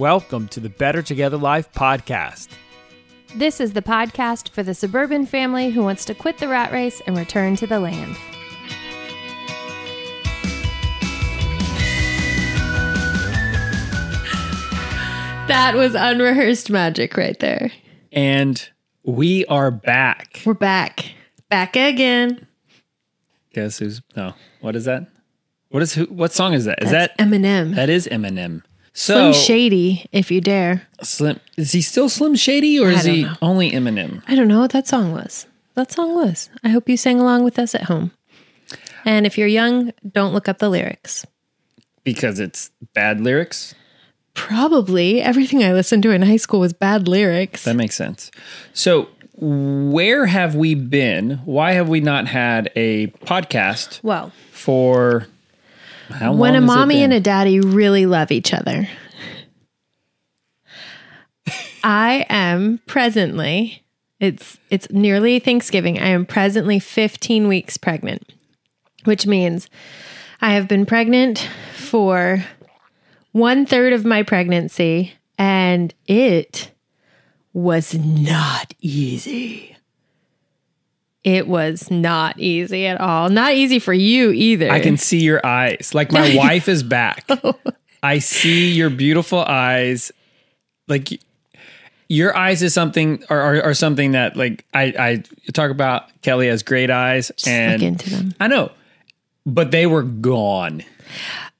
[0.00, 2.48] Welcome to the Better Together Life podcast.
[3.36, 7.02] This is the podcast for the suburban family who wants to quit the rat race
[7.06, 8.16] and return to the land.
[15.48, 17.70] That was unrehearsed magic right there.
[18.10, 18.70] And
[19.04, 20.40] we are back.
[20.46, 21.12] We're back.
[21.50, 22.46] Back again.
[23.52, 24.32] Guess who's no?
[24.62, 25.08] What is that?
[25.68, 26.06] What is who?
[26.06, 26.82] What song is that?
[26.82, 27.74] Is That's that Eminem.
[27.74, 28.62] that is Eminem?
[28.92, 30.86] So Slim Shady, if you dare.
[31.02, 33.34] Slim is he still Slim Shady or is he know.
[33.40, 34.22] only Eminem?
[34.26, 35.46] I don't know what that song was.
[35.74, 36.50] That song was.
[36.64, 38.10] I hope you sang along with us at home.
[39.04, 41.24] And if you're young, don't look up the lyrics.
[42.04, 43.74] Because it's bad lyrics.
[44.34, 47.64] Probably everything I listened to in high school was bad lyrics.
[47.64, 48.30] That makes sense.
[48.74, 51.40] So where have we been?
[51.44, 55.26] Why have we not had a podcast Well, for
[56.10, 58.88] how when a mommy and a daddy really love each other.
[61.82, 63.82] I am presently
[64.20, 65.98] it's it's nearly Thanksgiving.
[65.98, 68.30] I am presently 15 weeks pregnant,
[69.04, 69.68] which means
[70.42, 72.44] I have been pregnant for
[73.32, 76.70] one third of my pregnancy, and it
[77.54, 79.76] was not easy.
[81.22, 83.28] It was not easy at all.
[83.28, 84.70] Not easy for you either.
[84.70, 85.90] I can see your eyes.
[85.94, 87.24] Like my wife is back.
[87.44, 87.54] Oh.
[88.02, 90.10] I see your beautiful eyes.
[90.88, 91.20] Like
[92.08, 94.84] your eyes is something or are, are something that like I
[95.46, 96.04] I talk about.
[96.22, 98.34] Kelly has great eyes Just and look into them.
[98.40, 98.72] I know,
[99.44, 100.82] but they were gone.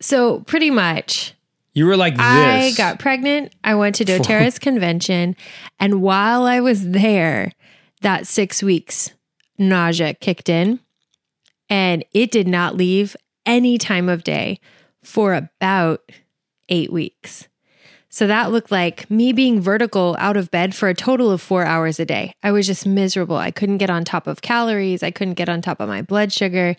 [0.01, 1.35] So pretty much,
[1.75, 2.23] You were like this.
[2.25, 3.53] I got pregnant.
[3.63, 5.37] I went to doTERRA's convention,
[5.79, 7.53] and while I was there,
[8.01, 9.13] that six weeks
[9.61, 10.81] nausea kicked in,
[11.69, 13.17] and it did not leave
[13.47, 14.61] any time of day
[15.03, 16.03] for about
[16.69, 17.49] eight weeks.
[18.13, 21.65] So that looked like me being vertical out of bed for a total of four
[21.65, 22.33] hours a day.
[22.43, 23.37] I was just miserable.
[23.37, 25.05] I couldn't get on top of calories.
[25.05, 26.75] I couldn't get on top of my blood sugar.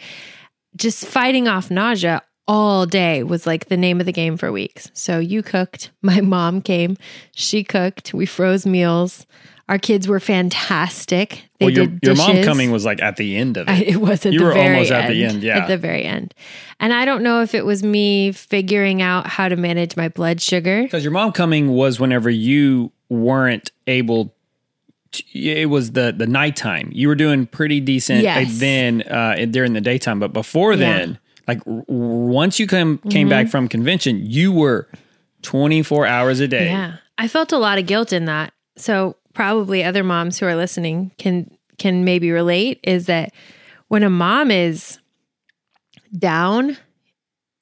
[0.75, 4.91] Just fighting off nausea all day was like the name of the game for weeks.
[4.93, 5.91] So you cooked.
[6.01, 6.97] My mom came.
[7.33, 8.13] She cooked.
[8.13, 9.25] We froze meals.
[9.69, 11.49] Our kids were fantastic.
[11.59, 13.71] They well, your, did your mom coming was like at the end of it.
[13.71, 15.57] I, it was at You the were very almost end, at the end, yeah.
[15.59, 16.33] At the very end.
[16.79, 20.41] And I don't know if it was me figuring out how to manage my blood
[20.41, 20.83] sugar.
[20.83, 24.33] Because your mom coming was whenever you weren't able.
[25.13, 26.89] To, it was the the nighttime.
[26.93, 28.47] You were doing pretty decent Yes.
[28.47, 30.77] uh, then uh, during the daytime, but before Yeah.
[30.77, 33.51] then, like r- once you come came back Mm-hmm.
[33.51, 34.87] from convention, you were
[35.41, 36.67] twenty four hours a day.
[36.67, 36.95] Yeah.
[37.17, 38.53] I felt a lot of guilt in that.
[38.77, 43.33] So probably other moms who are listening can can maybe relate is that
[43.87, 44.99] when a mom is
[46.17, 46.77] down,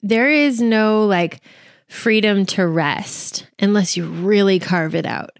[0.02, 1.40] there is no like
[1.88, 5.30] freedom to rest unless you really carve it out.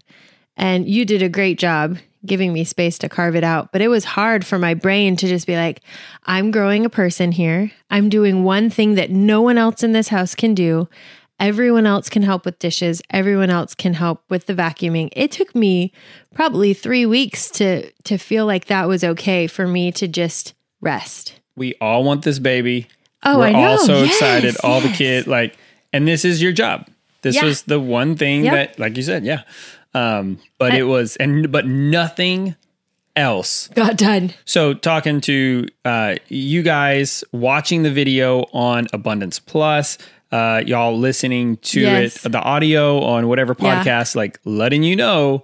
[0.57, 3.87] And you did a great job giving me space to carve it out, but it
[3.87, 5.81] was hard for my brain to just be like,
[6.25, 7.71] I'm growing a person here.
[7.89, 10.87] I'm doing one thing that no one else in this house can do.
[11.41, 13.01] Everyone else can help with dishes.
[13.09, 15.09] Everyone else can help with the vacuuming.
[15.13, 15.91] It took me
[16.35, 21.33] probably 3 weeks to to feel like that was okay for me to just rest.
[21.57, 22.87] We all want this baby.
[23.23, 23.71] Oh, we're I know.
[23.71, 24.55] all so Yes, excited.
[24.63, 25.57] All the kids like,
[25.91, 26.87] and this is your job.
[27.23, 27.45] This Yeah.
[27.45, 28.53] was the one thing Yep.
[28.53, 29.41] that, like you said, yeah.
[29.93, 32.55] Um, but it was, and but nothing
[33.15, 34.33] else Got done.
[34.45, 39.97] So, talking to uh, you guys, watching the video on Abundance Plus,
[40.31, 42.25] uh, y'all listening to Yes.
[42.25, 43.83] it, the audio on whatever Yeah.
[43.83, 45.43] podcast, like letting you know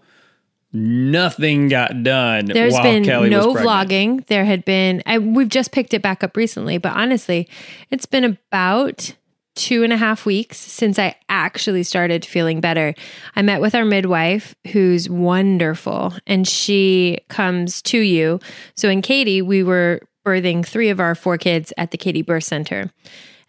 [0.74, 2.46] nothing got done.
[2.46, 4.26] There's while been Kelly no vlogging.
[4.28, 7.48] There had been, I, we've just picked it back up recently, but honestly,
[7.90, 9.14] it's been about
[9.56, 12.94] two and a half weeks since I actually started feeling better.
[13.36, 18.40] I met with our midwife, who's wonderful, and she comes to you.
[18.76, 22.44] So in Katie, we were birthing three of our four kids at the Katie Birth
[22.44, 22.92] Center.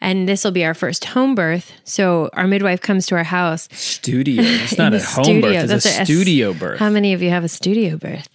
[0.01, 1.73] And this will be our first home birth.
[1.85, 3.69] So our midwife comes to our house.
[3.73, 4.43] Studio.
[4.47, 5.41] It's not a home studio.
[5.43, 5.71] birth.
[5.71, 6.79] It's That's a a- studio birth.
[6.79, 8.29] How many of you have a studio birth?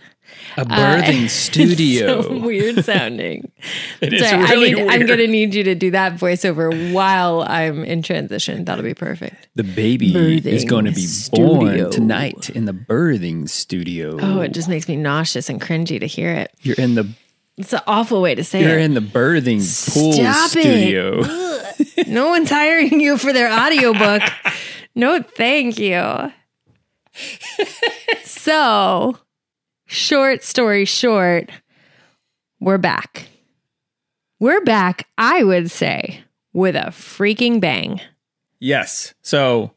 [0.57, 2.21] a birthing uh, studio.
[2.21, 3.49] so weird sounding.
[4.01, 6.91] It is So really I need, I'm going to need you to do that voiceover
[6.93, 8.65] while I'm in transition.
[8.65, 9.47] That'll be perfect.
[9.55, 10.13] the baby
[10.47, 11.55] is going to be studio.
[11.83, 14.17] born tonight in the birthing studio.
[14.19, 16.51] Oh, it just makes me nauseous and cringy to hear it.
[16.61, 17.07] You're in the
[17.57, 18.67] It's an awful way to say it.
[18.67, 19.59] you're in the birthing
[19.93, 21.21] pool Stop studio.
[22.07, 24.23] no one's hiring you for their audiobook.
[24.95, 26.31] no, thank you.
[28.23, 29.17] so,
[29.85, 31.51] short story short,
[32.59, 33.27] we're back.
[34.39, 36.23] We're back, I would say,
[36.53, 38.01] with a freaking bang.
[38.59, 39.13] Yes.
[39.21, 39.71] So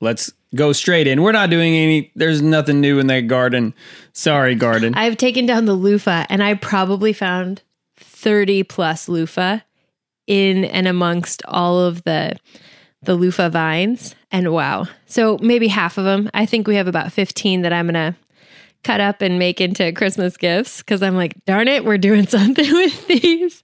[0.00, 1.22] let's go straight in.
[1.22, 2.12] We're not doing any.
[2.14, 3.74] There's nothing new in that garden.
[4.12, 4.94] Sorry, garden.
[4.94, 7.62] I've taken down the loofah and I probably found
[7.96, 9.60] 30 plus loofah
[10.26, 12.36] in and amongst all of the
[13.02, 14.86] the loofah vines and wow.
[15.06, 16.30] So maybe half of them.
[16.34, 18.16] I think we have about 15 that I'm to
[18.82, 22.72] cut up and make into Christmas gifts cuz I'm like, darn it, we're doing something
[22.72, 23.62] with these.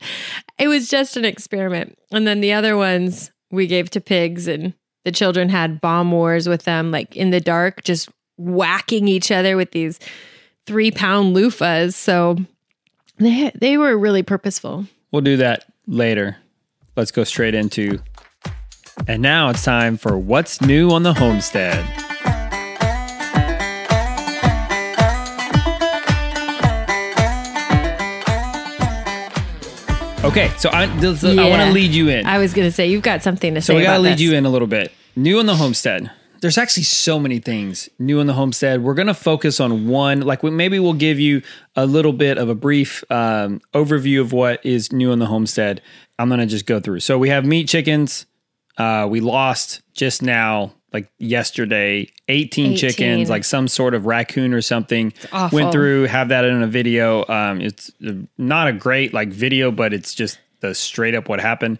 [0.58, 1.98] It was just an experiment.
[2.12, 6.48] And then the other ones we gave to pigs and the children had bomb wars
[6.48, 9.98] with them like in the dark just whacking each other with these
[10.66, 11.94] 3 pound loofahs.
[11.94, 12.36] So
[13.18, 14.86] they they were really purposeful.
[15.10, 16.36] We'll do that later.
[16.96, 18.00] Let's go straight into.
[19.08, 22.11] And now it's time for what's new on the homestead.
[30.24, 32.26] Okay, so I, this, I want to lead you in.
[32.26, 34.12] I was going to say you've got something to say So we got to lead
[34.14, 34.20] this.
[34.20, 34.92] you in a little bit.
[35.16, 36.12] New on the homestead.
[36.40, 38.84] There's actually so many things new on the homestead.
[38.84, 40.20] We're going to focus on one.
[40.20, 41.42] Like we, maybe we'll give you
[41.74, 45.82] a little bit of a brief um, overview of what is new on the homestead.
[46.20, 47.00] I'm going to just go through.
[47.00, 48.26] So we have meat chickens.
[48.78, 52.76] Uh, we lost just now, like yesterday, 18, 18.
[52.76, 55.12] chickens, like some sort of raccoon or something.
[55.52, 57.24] Went through, have that in a video.
[57.28, 57.90] Um, it's
[58.38, 61.78] not a great like video, but it's just the straight up what happened.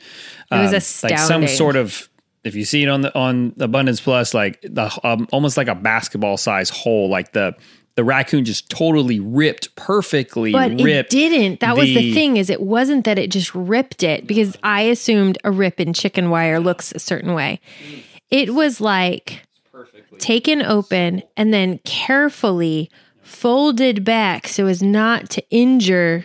[0.50, 0.73] It was
[1.05, 2.09] Um, like some sort of
[2.44, 5.75] if you see it on the on Abundance Plus, like the um, almost like a
[5.76, 7.55] basketball size hole, like the
[7.94, 11.12] the raccoon just totally ripped perfectly But ripped.
[11.12, 11.61] it didn't.
[11.61, 14.81] That was the the- thing is it wasn't that it just ripped it because I
[14.82, 17.61] assumed a rip in chicken wire looks a certain way.
[18.32, 19.43] It was like
[20.19, 22.90] taken open and then carefully
[23.23, 26.25] folded back so as not to injure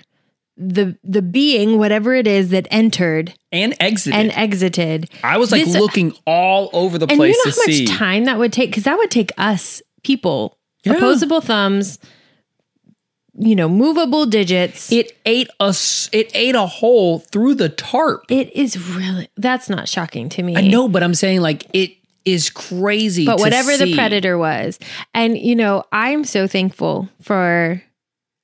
[0.59, 4.19] the the being whatever it is that entered and exited.
[4.19, 5.09] and exited.
[5.23, 7.75] I was like this- uh, looking all over the And place you know how much
[7.75, 7.85] see.
[7.85, 8.71] time that would take?
[8.71, 10.93] Because that would take us people, Yeah.
[10.93, 11.99] opposable thumbs,
[13.37, 14.91] you know, movable digits.
[14.91, 16.09] It ate us.
[16.11, 18.23] It ate a hole through the tarp.
[18.29, 20.55] It is really that's not shocking to me.
[20.55, 21.91] I know, but I'm saying like it
[22.25, 23.25] is crazy.
[23.25, 24.79] but whatever the predator was,
[25.13, 27.81] and you know, I'm so thankful for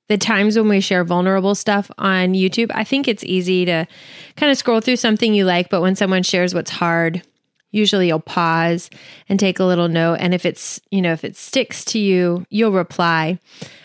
[0.08, 2.70] the times when we share vulnerable stuff on YouTube.
[2.74, 3.86] I think it's easy to
[4.36, 7.22] kind of scroll through something you like, but when someone shares what's hard,
[7.74, 8.88] usually you'll pause
[9.28, 10.14] and take a little note.
[10.20, 13.38] And if it's, you know, if it sticks to you, you'll reply.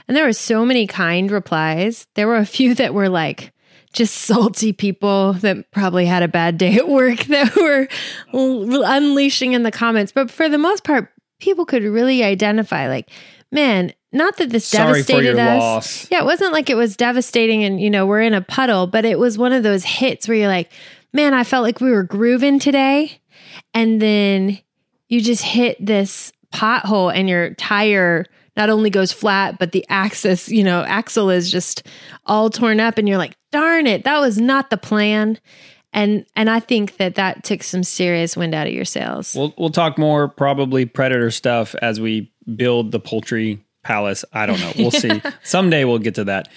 [0.08, 2.08] And there were so many kind replies.
[2.16, 3.52] There were a few that were like,
[3.92, 7.88] just salty people that probably had a bad day at work that were
[8.34, 10.12] unleashing in the comments.
[10.12, 13.10] But for the most part, people could really identify, like,
[13.52, 15.60] man, not that this Sorry devastated us.
[15.60, 16.12] loss.
[16.12, 19.06] Yeah, it wasn't like it was devastating and, you know, we're in a puddle, but
[19.06, 20.72] it was one of those hits where you're like,
[21.14, 23.19] man, I felt like we were grooving today.
[23.74, 24.60] And then
[25.08, 28.26] you just hit this pothole and your tire
[28.58, 31.88] not only goes flat, but the axis, you know, axle is just
[32.26, 35.40] all torn up and you're like, darn it, that was not the plan.
[35.92, 39.34] And and I think that that took some serious wind out of your sails.
[39.36, 44.24] We'll we'll talk more probably predator stuff as we build the poultry palace.
[44.34, 44.72] I don't know.
[44.78, 45.22] We'll see.
[45.44, 46.50] Someday we'll get to that.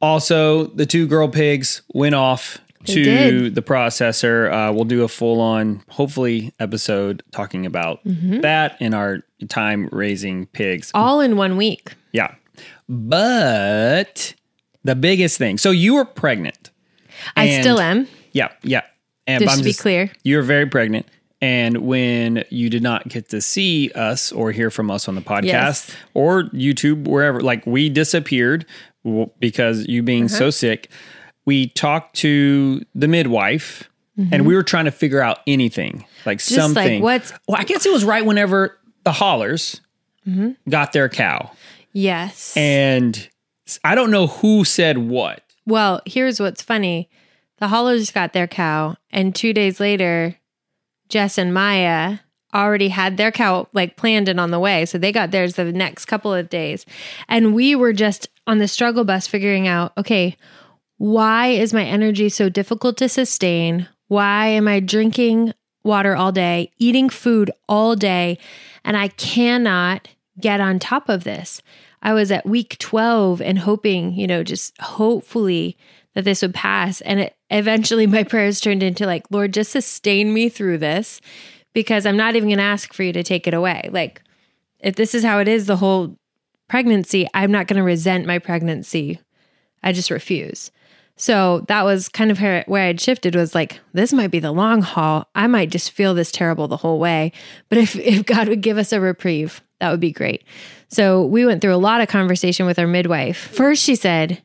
[0.00, 3.54] Also, the two girl pigs went off They to did.
[3.54, 4.52] the processor.
[4.52, 10.46] Uh, we'll do a full on, hopefully, episode talking about that in our time raising
[10.46, 10.90] pigs.
[10.94, 11.94] all in one week.
[12.12, 12.34] Yeah.
[12.88, 14.34] But
[14.84, 16.70] the biggest thing so you were pregnant.
[17.36, 18.06] I still am.
[18.32, 18.48] Yeah.
[18.62, 18.82] Yeah.
[19.26, 20.10] And Just I'm to be clear.
[20.22, 21.06] you were very pregnant.
[21.40, 25.20] And when you did not get to see us or hear from us on the
[25.20, 25.96] podcast Yes.
[26.14, 28.66] or YouTube, wherever, like we disappeared
[29.40, 30.36] because you being Uh-huh.
[30.38, 30.90] so sick,
[31.44, 33.88] we talked to the midwife
[34.30, 36.28] and we were trying to figure out anything, like Mm-hmm.
[36.28, 37.02] like something.
[37.02, 39.80] what's- well, I guess it was right whenever the haulers
[40.26, 40.52] Mm-hmm.
[40.70, 41.50] got their cow.
[41.92, 42.56] Yes.
[42.56, 43.28] And
[43.84, 45.42] I don't know who said what.
[45.66, 47.08] Well, here's what's funny.
[47.58, 50.36] The Hollers got their cow, and two days later,
[51.08, 52.18] Jess and Maya
[52.54, 54.84] already had their cow like planned and on the way.
[54.86, 56.84] So they got theirs the next couple of days.
[57.28, 60.36] And we were just on the struggle bus figuring out okay,
[60.98, 63.88] why is my energy so difficult to sustain?
[64.08, 68.38] Why am I drinking water all day, eating food all day,
[68.84, 70.08] and I cannot
[70.40, 71.62] get on top of this?
[72.02, 75.76] I was at week 12 and hoping, you know, just hopefully
[76.14, 77.00] that this would pass.
[77.00, 81.20] And it eventually my prayers turned into like, Lord, just sustain me through this
[81.72, 83.88] because I'm not even going to ask for you to take it away.
[83.90, 84.22] Like,
[84.80, 86.16] if this is how it is the whole
[86.68, 89.18] pregnancy, I'm not going to resent my pregnancy.
[89.82, 90.70] I just refuse.
[91.16, 94.82] So that was kind of where, I'd shifted was like, this might be the long
[94.82, 95.28] haul.
[95.34, 97.32] I might just feel this terrible the whole way.
[97.68, 100.44] But if, if God would give us a reprieve, that would be great.
[100.88, 103.36] So we went through a lot of conversation with our midwife.
[103.36, 104.42] First, she said,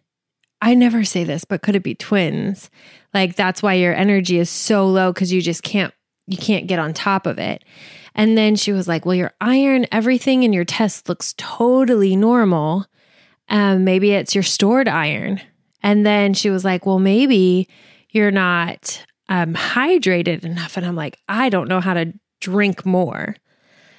[0.61, 2.69] I never say this, but could it be twins?
[3.13, 5.93] Like that's why your energy is so low because you just can't
[6.27, 7.63] you can't get on top of it.
[8.13, 12.85] And then she was like, Well, your iron, everything in your test looks totally normal.
[13.47, 15.41] Um, maybe it's your stored iron.
[15.81, 17.67] And then she was like, Well, maybe
[18.09, 20.77] you're not um, hydrated enough.
[20.77, 23.35] And I'm like, I don't know how to drink more.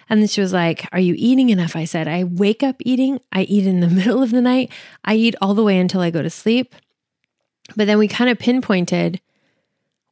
[0.09, 1.77] And then she was like, Are you eating enough?
[1.77, 3.21] I said, I wake up eating.
[3.33, 4.71] I eat in the middle of the night.
[5.05, 6.75] I eat all the way until I go to sleep.
[7.77, 9.21] But then we kind of pinpointed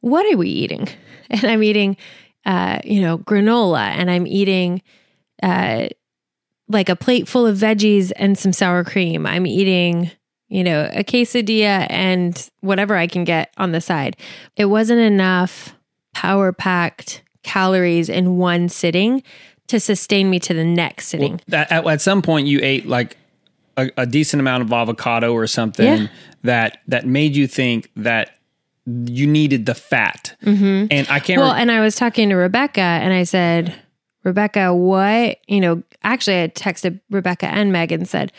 [0.01, 0.87] what are we eating?
[1.31, 1.95] And I'm eating,
[2.43, 4.81] uh, you know, granola and I'm eating,
[5.43, 5.89] uh,
[6.67, 9.27] like a plate full of veggies and some sour cream.
[9.27, 10.09] I'm eating,
[10.49, 14.17] you know, a quesadilla and whatever I can get on the side.
[14.57, 15.75] It wasn't enough
[16.13, 19.23] power packed calories in one sitting
[19.67, 21.33] to sustain me to the next sitting.
[21.33, 23.15] Well, that, at, at some point, you ate like
[23.77, 26.07] a, a decent amount of avocado or something Yeah.
[26.43, 28.31] that that made you think that
[28.85, 30.35] you needed the fat.
[30.43, 30.87] Mm-hmm.
[30.89, 31.39] And I can't.
[31.39, 33.75] Well, re- and I was talking to Rebecca and I said,
[34.23, 38.31] Rebecca, what, you know, actually I texted Rebecca and Megan said,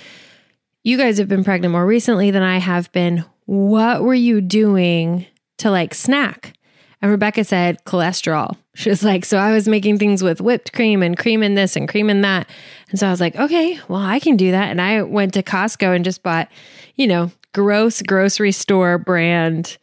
[0.83, 3.25] you guys have been pregnant more recently than I have been.
[3.47, 5.27] What were you doing
[5.59, 6.55] to like snack?
[7.03, 8.57] And Rebecca said, cholesterol.
[8.75, 11.75] She was like, so I was making things with whipped cream and cream in this
[11.75, 12.49] and cream in that.
[12.91, 14.71] And so I was like, okay, well, I can do that.
[14.71, 16.49] And I went to Costco and just bought,
[16.97, 19.79] you know, gross grocery store brand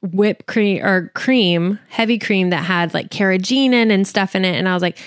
[0.00, 4.56] whipped cream or cream, heavy cream that had like carrageenan and stuff in it.
[4.56, 4.98] And I was like,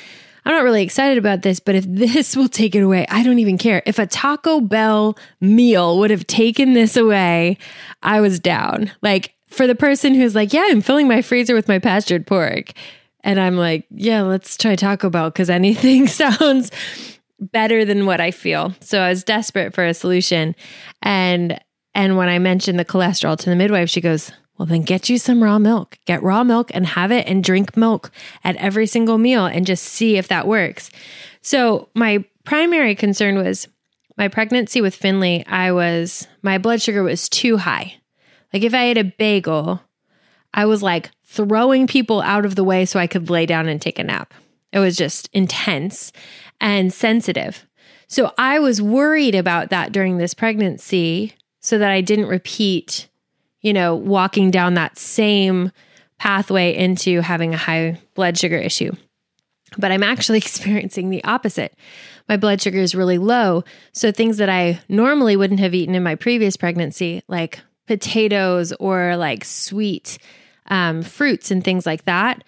[0.46, 3.40] I'm not really excited about this, but if this will take it away, I don't
[3.40, 3.84] even care.
[3.86, 7.58] If a Taco Bell meal would have taken this away,
[8.02, 8.92] I was down.
[9.02, 12.72] Like for the person who's like, yeah, I'm filling my freezer with my pastured pork.
[13.24, 16.72] And I'm like, yeah, let's try Taco Bell because anything sounds
[17.40, 18.74] better than what I feel.
[18.80, 20.56] So I was desperate for a solution.
[21.02, 21.60] And
[21.94, 25.18] and when I mentioned the cholesterol to the midwife, she goes, Well, then get you
[25.18, 25.98] some raw milk.
[26.06, 28.12] Get raw milk and have it and drink milk
[28.44, 30.92] at every single meal and just see if that works.
[31.42, 33.68] So my primary concern was
[34.18, 37.96] my pregnancy with Finley, I was my blood sugar was too high.
[38.54, 39.82] Like if I ate a bagel,
[40.54, 43.82] I was like throwing people out of the way so I could lay down and
[43.82, 44.32] take a nap.
[44.72, 46.12] It was just intense
[46.60, 47.66] and sensitive.
[48.06, 53.08] So I was worried about that during this pregnancy so that I didn't repeat,
[53.62, 55.72] you know, walking down that same
[56.20, 58.92] pathway into having a high blood sugar issue.
[59.78, 61.76] But I'm actually experiencing the opposite.
[62.28, 63.64] My blood sugar is really low.
[63.94, 69.18] So things that I normally wouldn't have eaten in my previous pregnancy, like potatoes or
[69.18, 70.18] like sweet
[70.68, 72.44] um, fruits and things like that,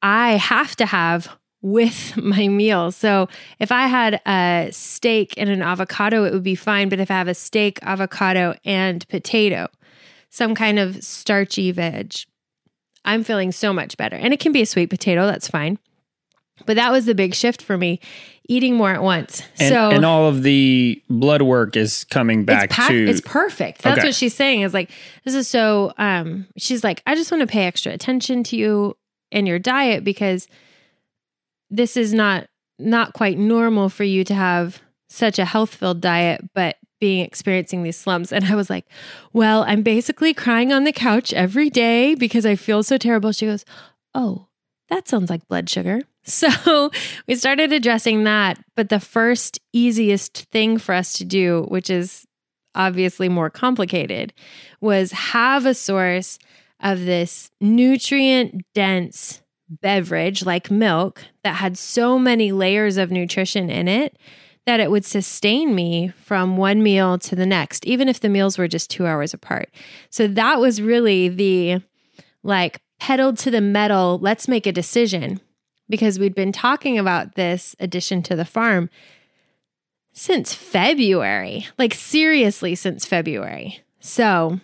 [0.00, 1.28] I have to have
[1.60, 2.92] with my meal.
[2.92, 3.28] So
[3.58, 6.88] if I had a steak and an avocado, it would be fine.
[6.88, 9.68] But if I have a steak, avocado, and potato,
[10.32, 12.14] some kind of starchy veg,
[13.04, 14.16] I'm feeling so much better.
[14.16, 15.78] And it can be a sweet potato, that's fine.
[16.64, 18.00] But that was the big shift for me,
[18.48, 19.42] eating more at once.
[19.60, 23.08] and, so and all of the blood work is coming back it's, packed, to.
[23.10, 23.82] it's perfect.
[23.82, 24.08] That's Okay.
[24.08, 24.90] what she's saying is like,
[25.24, 28.96] this is so, um, she's like, I just want to pay extra attention to you
[29.30, 30.46] and your diet because
[31.68, 32.46] this is not,
[32.78, 37.82] not quite normal for you to have such a health filled diet, but being experiencing
[37.82, 38.32] these slumps.
[38.32, 38.86] And I was like,
[39.32, 43.32] well, I'm basically crying on the couch every day because I feel so terrible.
[43.32, 43.64] She goes,
[44.14, 44.46] oh,
[44.88, 46.02] that sounds like blood sugar.
[46.24, 46.92] So
[47.26, 48.56] we started addressing that.
[48.76, 52.24] But the first easiest thing for us to do, which is
[52.76, 54.32] obviously more complicated,
[54.80, 56.38] was have a source
[56.78, 63.88] of this nutrient dense beverage like milk that had so many layers of nutrition in
[63.88, 64.16] it
[64.66, 68.58] that it would sustain me from one meal to the next, even if the meals
[68.58, 69.68] were just two hours apart.
[70.10, 71.82] So that was really the
[72.42, 75.40] like pedal to the metal, let's make a decision
[75.88, 78.88] because we'd been talking about this addition to the farm
[80.12, 83.80] since February, like seriously since February.
[84.00, 84.60] So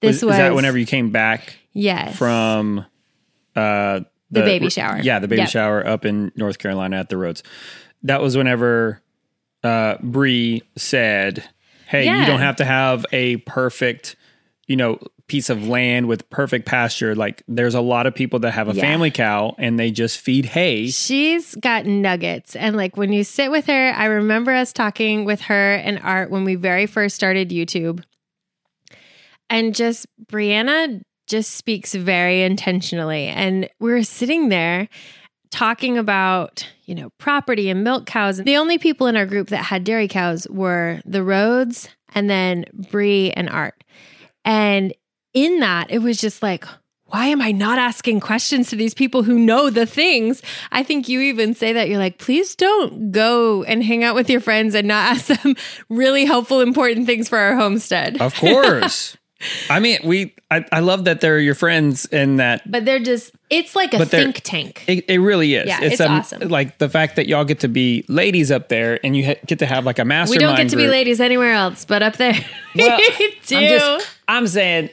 [0.00, 2.84] this was, was, is that whenever you came back yes from
[3.56, 5.00] uh, The baby shower.
[5.00, 5.50] Yeah, the baby Yep.
[5.50, 7.42] shower up in North Carolina at the Rhodes.
[8.02, 9.02] That was whenever
[9.62, 11.44] uh, Bree said,
[11.86, 12.20] "Hey, Yeah.
[12.20, 14.16] you don't have to have a perfect,
[14.66, 17.14] you know, piece of land with perfect pasture.
[17.14, 18.80] Like, there's a lot of people that have a Yeah.
[18.80, 20.88] family cow and they just feed hay.
[20.88, 22.56] She's got nuggets.
[22.56, 26.30] And like when you sit with her, I remember us talking with her and Art
[26.32, 28.02] when we very first started YouTube.
[29.48, 33.26] and just Brianna just speaks very intentionally.
[33.26, 34.88] And we were sitting there
[35.50, 38.38] talking about, you know, property and milk cows.
[38.38, 42.64] The only people in our group that had dairy cows were the Rhodes and then
[42.72, 43.82] Bree and Art.
[44.44, 44.94] And
[45.34, 46.64] in that, it was just like,
[47.06, 50.42] why am I not asking questions to these people who know the things?
[50.70, 54.30] I think you even say that you're like, please don't go and hang out with
[54.30, 55.56] your friends and not ask them
[55.88, 58.20] really helpful, important things for our homestead.
[58.20, 59.16] Of course.
[59.68, 60.34] I mean, we.
[60.50, 62.68] I, I love that they're your friends and that.
[62.70, 63.32] But they're just.
[63.48, 64.84] It's like a But they're- think tank.
[64.86, 65.66] It, it really is.
[65.66, 66.48] Yeah, it's um, awesome.
[66.48, 69.58] Like the fact that y'all get to be ladies up there and you ha- get
[69.60, 70.40] to have like a mastermind.
[70.40, 70.92] We don't get to be group.
[70.92, 72.34] ladies anywhere else, but up there
[72.74, 73.56] Well, we do.
[73.56, 74.08] I'm just.
[74.28, 74.90] I'm saying.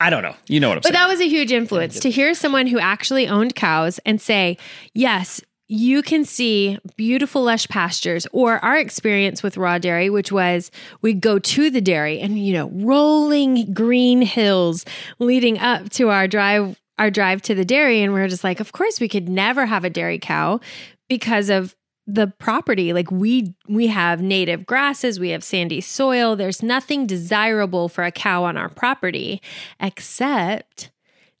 [0.00, 0.34] I don't know.
[0.48, 0.92] You know what I'm saying?
[0.92, 1.08] But saying.
[1.08, 4.58] that was a huge influence to hear someone who actually owned cows and say,
[4.92, 10.70] yes, you can see beautiful lush pastures or our experience with raw dairy which was
[11.00, 14.84] we'd go to the dairy and you know rolling green hills
[15.18, 18.02] leading up to our drive our drive to the dairy.
[18.02, 20.60] And we are just like of course we could never have a dairy cow
[21.08, 21.74] because of
[22.06, 22.92] the property.
[22.92, 26.36] Like we we have native grasses we have sandy soil.
[26.36, 29.40] There's nothing desirable for a cow on our property
[29.80, 30.90] except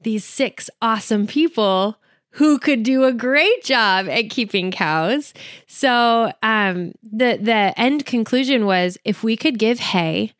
[0.00, 1.98] these six awesome people
[2.34, 5.32] who could do a great job at keeping cows.
[5.66, 10.32] So um, the the end conclusion was if we could give hay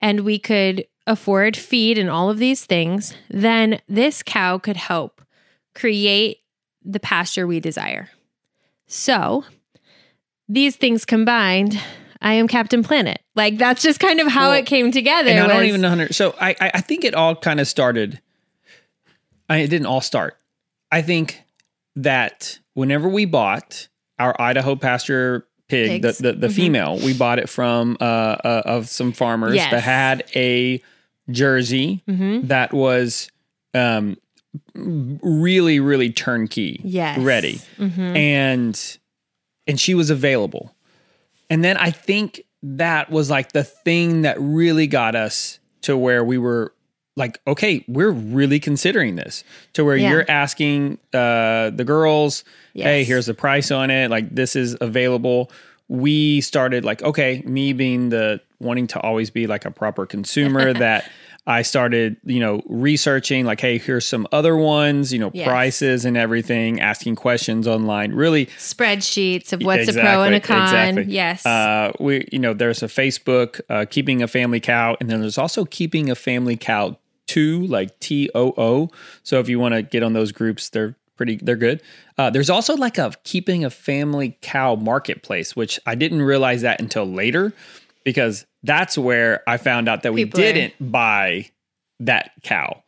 [0.00, 5.22] and we could afford feed and all of these things, then this cow could help
[5.74, 6.38] create
[6.84, 8.08] the pasture we desire.
[8.86, 9.44] So
[10.48, 11.78] these things combined,
[12.20, 13.20] I am Captain Planet.
[13.36, 15.30] Like that's just kind of how Well, it came together.
[15.30, 16.06] and I don't even know.
[16.08, 18.20] So I, I, I think it all kind of started.
[19.48, 20.36] I it didn't all start.
[20.92, 21.42] I think
[21.96, 26.18] that whenever we bought our Idaho pasture pig, the Pigs.
[26.18, 29.70] the, the female, we bought it from uh, uh of some farmers Yes.
[29.72, 30.80] that had a
[31.30, 32.48] jersey Mhm.
[32.48, 33.30] that was
[33.74, 34.16] um
[34.74, 37.18] really really turnkey Yes.
[37.18, 38.16] ready Mhm.
[38.16, 38.98] and
[39.66, 40.74] and she was available
[41.48, 46.22] and then i think that was like the thing that really got us to where
[46.24, 46.74] we were
[47.16, 49.44] like okay we're really considering this
[49.74, 50.10] to where Yeah.
[50.10, 52.42] you're asking uh the girls
[52.74, 55.50] hey here's the price on it like this is available
[55.88, 60.72] we started like okay me being the wanting to always be like a proper consumer
[60.86, 61.10] that
[61.44, 65.48] I started, you know, researching like, hey, here's some other ones, you know, Yes.
[65.48, 68.12] prices and everything, asking questions online.
[68.12, 70.62] Really, spreadsheets of what's a pro and a con.
[70.62, 71.04] exactly.
[71.12, 71.44] Yes.
[71.44, 75.36] Uh, we, you know, there's a Facebook, uh, keeping a family cow, and then there's
[75.36, 78.90] also keeping a family cow two, like T O O.
[79.22, 81.82] So if you want to get on those groups, they're pretty, they're good.
[82.18, 86.80] Uh, there's also like a keeping a family cow marketplace, which I didn't realize that
[86.80, 87.52] until later,
[88.04, 91.46] because that's where I found out that we People are- didn't buy
[92.00, 92.82] that cow.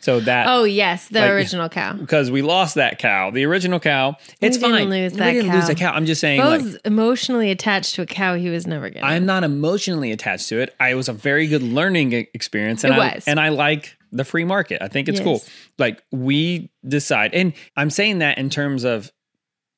[0.00, 1.92] So that oh yes, the like- original cow.
[1.94, 4.16] because we lost that cow, the original cow.
[4.40, 4.90] It's didn't fine.
[4.90, 5.70] lose we that didn't lose cow.
[5.72, 5.92] a cow.
[5.92, 9.04] I'm just saying, like, was emotionally attached to a cow he was never gonna.
[9.06, 10.74] I'm not emotionally attached to it.
[10.80, 13.24] I was a very good learning experience, and It I was.
[13.26, 14.82] and I like the free market.
[14.82, 15.24] I think it's Yes.
[15.24, 15.42] cool.
[15.78, 19.12] Like we decide, and I'm saying that in terms of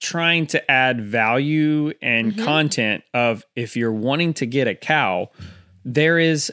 [0.00, 2.44] trying to add value and Mm-hmm.
[2.44, 5.30] content of if you're wanting to get a cow,
[5.84, 6.52] there is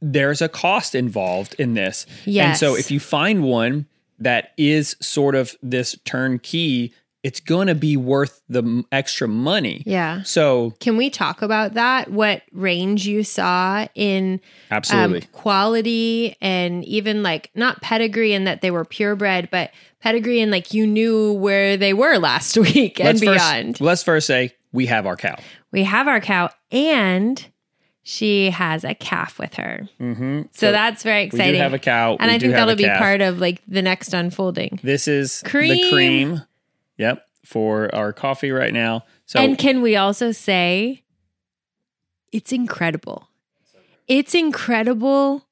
[0.00, 2.06] there's a cost involved in this.
[2.50, 3.86] And so if you find one
[4.18, 6.92] that is sort of this turnkey,
[7.24, 9.82] it's going to be worth the extra money.
[9.84, 10.22] yeah.
[10.22, 12.10] So Can we talk about that?
[12.10, 14.40] What range you saw in um,
[14.70, 15.22] absolutely.
[15.32, 20.72] quality and even like not pedigree in that they were purebred, but pedigree and like
[20.72, 23.80] you knew where they were last week and let's beyond.
[23.80, 25.36] Let's first say we have our cow.
[25.72, 27.44] we have our cow and
[28.08, 29.86] she has a calf with her.
[30.00, 30.42] Mm-hmm.
[30.52, 31.52] So, that's very we exciting.
[31.52, 32.16] do have a cow.
[32.18, 34.80] and we I think that'll be part of like the next unfolding.
[34.82, 35.92] This is the Cream.
[35.92, 36.42] cream.
[36.96, 39.04] Yep, for our coffee right now.
[39.26, 41.02] So and can we also say
[42.32, 43.28] it's incredible?
[44.06, 45.46] It's incredible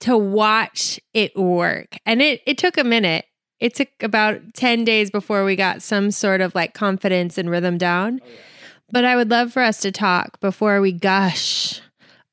[0.00, 1.96] to watch it work.
[2.04, 3.24] And it it took a minute.
[3.58, 7.78] It took about 10 days before we got some sort of like confidence and rhythm
[7.78, 8.20] down.
[8.92, 11.80] But I would love for us to talk before we gush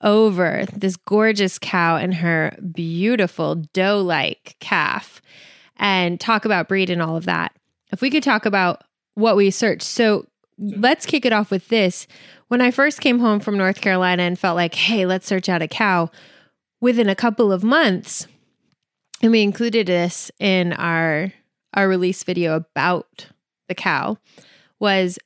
[0.02, 5.22] over this gorgeous cow and her beautiful doe like calf
[5.78, 7.56] and talk about breed and all of that.
[7.92, 9.84] If we could talk about what we searched.
[9.84, 10.28] So
[10.60, 12.08] let's kick it off with this.
[12.50, 15.62] When I first came home from North Carolina and felt like, hey, let's search out
[15.62, 16.10] a cow,
[16.80, 18.28] within a couple of months,
[19.22, 21.34] and we included this in our
[21.74, 23.28] our release video about
[23.68, 24.18] the cow,
[24.80, 25.20] was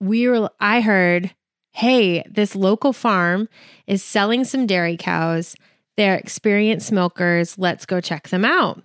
[0.00, 1.34] we were I heard,
[1.72, 3.48] hey, this local farm
[3.86, 5.56] is selling some dairy cows.
[5.96, 7.58] They're experienced milkers.
[7.58, 8.82] Let's go check them out.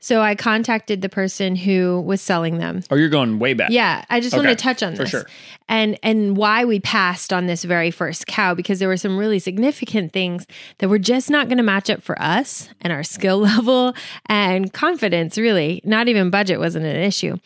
[0.00, 2.82] So I contacted the person who was selling them.
[2.88, 3.70] Oh, you're going way back.
[3.70, 5.26] Yeah, I just Okay, want to touch on for this sure.
[5.68, 9.40] and and why we passed on this very first cow because there were some really
[9.40, 10.46] significant things
[10.78, 13.92] that were just not going to match up for us and our skill level
[14.26, 15.36] and confidence.
[15.36, 17.36] Really, not even budget wasn't an issue,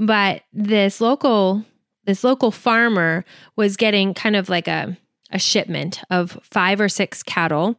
[0.00, 1.64] but this local
[2.04, 3.24] this local farmer
[3.56, 4.96] was getting kind of like a
[5.32, 7.78] a shipment of five or six cattle.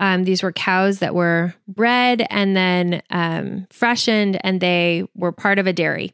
[0.00, 5.58] Um, these were cows that were bred and then um, freshened, and they were part
[5.58, 6.12] of a dairy.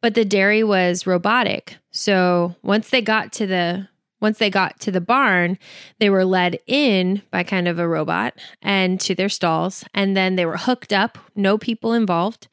[0.00, 3.88] But the dairy was robotic, so once they got to the
[4.20, 5.58] once they got to the barn,
[6.00, 10.36] they were led in by kind of a robot and to their stalls, and then
[10.36, 12.48] they were hooked up, no people involved,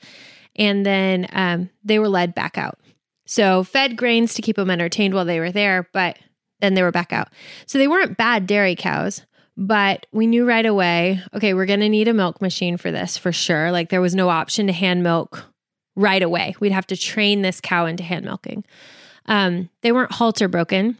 [0.55, 2.77] and then um, they were led back out.
[3.25, 6.17] So fed grains to keep them entertained while they were there, but
[6.59, 7.29] then they were back out.
[7.65, 9.25] So they weren't bad dairy cows,
[9.57, 13.17] but we knew right away, okay, we're going to need a milk machine for this
[13.17, 13.71] for sure.
[13.71, 15.45] Like there was no option to hand milk
[15.95, 16.55] right away.
[16.59, 18.63] We'd have to train this cow into hand milking.
[19.27, 20.99] Um, they weren't halter broken.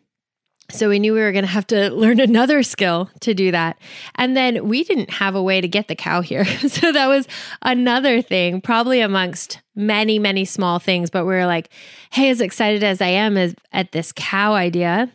[0.70, 3.78] So we knew we were going to have to learn another skill to do that.
[4.16, 6.46] And then we didn't have a way to get the cow here.
[6.68, 7.28] so that was
[7.62, 11.10] another thing, probably amongst many, many small things.
[11.10, 11.70] But we were like,
[12.12, 13.38] hey, as excited as I am
[13.72, 15.12] at this cow idea,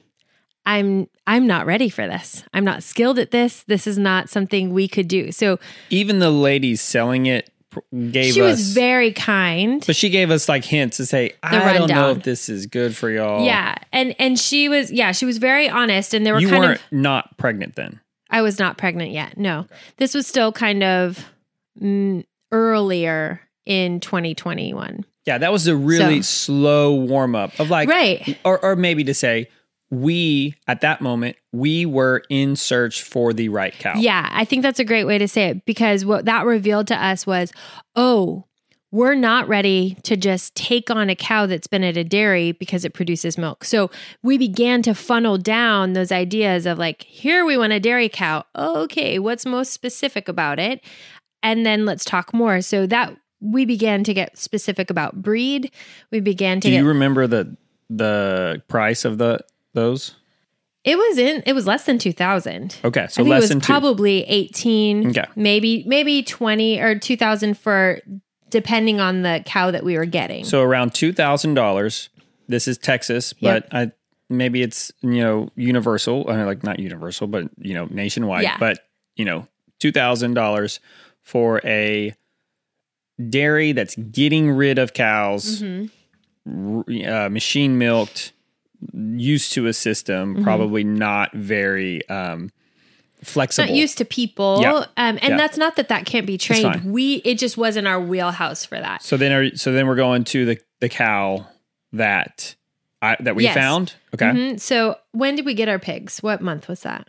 [0.67, 2.45] I'm I'm not ready for this.
[2.53, 3.63] I'm not skilled at this.
[3.65, 5.33] This is not something we could do.
[5.33, 5.59] So
[5.89, 7.51] Even the ladies selling it
[8.11, 9.85] gave she us, was very kind.
[9.87, 12.97] but she gave us like hints to say, I don't know if this is good
[12.97, 13.45] for y'all.
[13.45, 13.77] Yeah.
[13.93, 16.81] And and she was yeah, she was very honest and they were you kind weren't
[16.81, 18.01] of not pregnant then.
[18.31, 19.37] I was not pregnant yet.
[19.37, 19.67] No.
[19.97, 21.25] This was still kind of
[21.81, 25.05] mm, earlier in 2021.
[25.27, 28.39] Yeah, that was a really slow warm up of like, right.
[28.45, 29.49] or or maybe to say,
[29.91, 33.95] we at that moment we were in search for the right cow.
[33.97, 37.05] Yeah, I think that's a great way to say it because what that revealed to
[37.05, 37.53] us was,
[37.97, 38.47] oh,
[38.93, 42.85] we're not ready to just take on a cow that's been at a dairy because
[42.85, 43.65] it produces milk.
[43.65, 43.91] So
[44.23, 48.45] we began to funnel down those ideas of like, here we want a dairy cow.
[48.57, 50.81] Okay, what's most specific about it?
[51.43, 52.61] And then let's talk more.
[52.61, 55.73] So that we began to get specific about breed.
[56.11, 57.57] We began to Do get you remember the
[57.89, 59.41] the price of the
[59.75, 60.15] those?
[60.83, 62.77] it was in it was less than 2000.
[62.85, 63.67] Okay, I so think less it was than two.
[63.67, 65.25] probably 18, Okay.
[65.37, 68.01] maybe maybe 20 or 2000 for
[68.49, 70.45] depending on the cow that we were getting.
[70.45, 72.09] So around two thousand dollars.
[72.49, 73.69] This is Texas, Yep.
[73.71, 73.93] but I
[74.31, 76.25] maybe it's you know universal.
[76.29, 78.43] I mean, like not universal, but you know nationwide.
[78.45, 78.57] Yeah.
[78.59, 78.79] But
[79.17, 79.47] you know
[79.79, 80.81] two thousand dollars
[81.23, 82.15] for a
[83.29, 85.91] dairy that's getting rid of cows, Mhm.
[87.07, 88.33] uh, machine milked,
[88.95, 90.45] used to a system, Mm-hmm.
[90.45, 92.51] probably not very um,
[93.23, 93.69] flexible.
[93.69, 94.65] Not used to people,
[94.97, 96.85] um, and that's not that that can't be trained.
[96.93, 99.03] We it just wasn't our wheelhouse for that.
[99.03, 101.47] so then, are, so then we're going to the the cow
[101.93, 102.55] that
[103.03, 103.55] I, that we Yes.
[103.55, 103.95] found.
[104.15, 104.27] Okay.
[104.27, 104.61] Mhm.
[104.61, 106.23] So when did we get our pigs?
[106.23, 107.07] What month was that?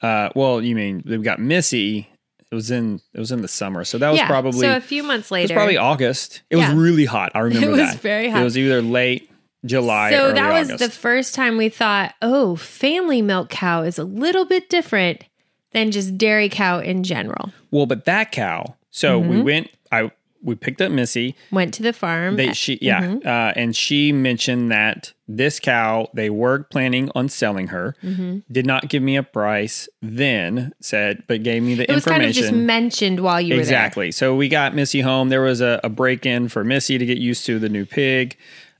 [0.00, 2.08] Uh, well, you mean we got Missy?
[2.50, 4.80] It was in it was in the summer, so that was yeah, probably so a
[4.80, 5.54] few months was later.
[5.54, 6.42] probably August.
[6.50, 6.68] It Yeah.
[6.68, 7.32] was really hot.
[7.34, 7.72] I remember that.
[7.78, 8.00] It was that.
[8.02, 8.40] very hot.
[8.42, 9.30] It was either late
[9.64, 10.10] July.
[10.12, 10.84] so that was August.
[10.84, 15.24] the first time we thought, oh, family milk cow is a little bit different
[15.72, 17.52] than just dairy cow in general.
[17.70, 18.76] well, but that cow.
[18.90, 19.42] So we Mm-hmm.
[19.44, 19.70] went.
[19.90, 20.10] I
[20.44, 21.36] we picked up Missy.
[21.52, 22.34] Went to the farm.
[22.36, 23.26] They she yeah, Mm-hmm.
[23.26, 27.94] uh, and she mentioned that this cow they were planning on selling her.
[28.02, 28.38] Mm-hmm.
[28.50, 30.72] Did not give me a price then.
[30.80, 33.60] Said, but gave me the it was kind of just mentioned while you were.
[33.60, 34.10] Exactly.
[34.10, 35.28] So we got Missy home.
[35.28, 38.36] There was a, a break in for Missy to get used to the new pig,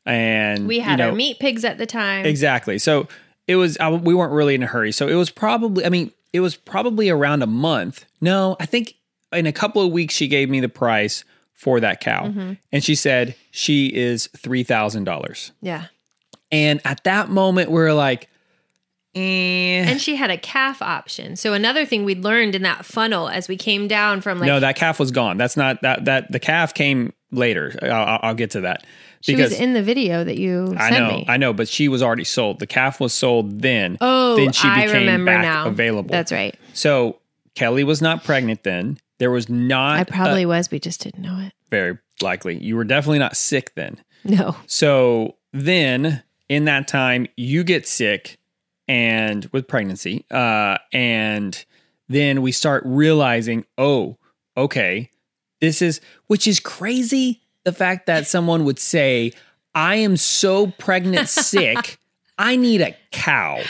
[0.07, 2.27] and We you had know, our meat pigs at the time.
[2.27, 2.79] Exactly.
[2.79, 3.09] So
[3.47, 3.77] it was.
[3.79, 4.93] I, we weren't really in a hurry.
[4.93, 5.85] So it was probably.
[5.85, 8.05] I mean, it was probably around a month.
[8.21, 8.95] No, I think
[9.33, 12.53] in a couple of weeks she gave me the price for that cow, Mm-hmm.
[12.73, 15.53] and she said she is three thousand dollars.
[15.61, 15.87] Yeah.
[16.51, 18.29] And at that moment, we are like,
[19.15, 19.19] eh.
[19.89, 21.37] And she had a calf option.
[21.37, 24.61] So another thing we'd learned in that funnel as we came down from like no,
[24.61, 25.37] that calf was gone.
[25.37, 26.05] That's not that.
[26.05, 27.77] That the calf came later.
[27.83, 28.85] I'll, I'll- get to that
[29.23, 31.25] she was in the video that you I know, me.
[31.29, 32.59] I know, but she was already sold.
[32.59, 33.97] The calf was sold then.
[34.01, 35.67] oh, then she I became remember back now.
[35.69, 36.11] available.
[36.11, 36.57] That's right.
[36.75, 37.21] So
[37.55, 38.99] Kelly was not pregnant then.
[39.19, 40.71] There was not I probably uh, was.
[40.73, 41.53] We just didn't know it.
[41.71, 42.57] very likely.
[42.59, 44.03] You were definitely not sick then.
[44.25, 44.57] No.
[44.67, 48.39] So then in that time you get sick
[48.89, 51.65] and with pregnancy uh and
[52.09, 54.19] then we start realizing, "Oh,
[54.57, 55.11] okay.
[55.63, 59.33] This is which is crazy the fact that someone would say,
[59.77, 61.99] "I am so pregnant sick,
[62.37, 63.63] I need a cow."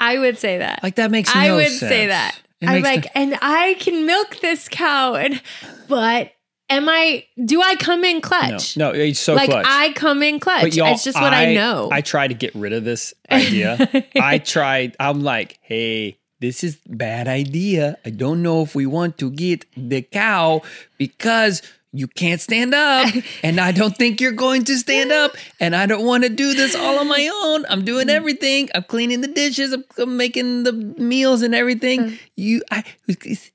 [0.00, 0.82] I would say that.
[0.82, 1.78] Like that makes no I would sense.
[1.78, 2.38] say that.
[2.62, 5.42] It I'm like, and I can milk this cow, and
[5.88, 6.32] but
[6.70, 7.26] am I?
[7.44, 8.78] Do I come in clutch?
[8.78, 9.66] no, it's so like clutch.
[9.68, 10.62] I come in clutch.
[10.62, 11.90] But y'all, it's just what I, know.
[11.92, 14.06] I try to get rid of this idea.
[14.16, 14.96] I tried.
[14.98, 17.96] I'm like, hey, this is bad idea.
[18.04, 20.62] I don't know if we want to get the cow
[20.98, 25.74] because you can't stand up, and I don't think you're going to stand up, and
[25.74, 27.64] I don't want to do this all on my own.
[27.70, 28.68] I'm doing everything.
[28.74, 29.72] I'm cleaning the dishes.
[29.72, 32.18] I'm, I'm making the meals and everything.
[32.36, 32.84] You, I.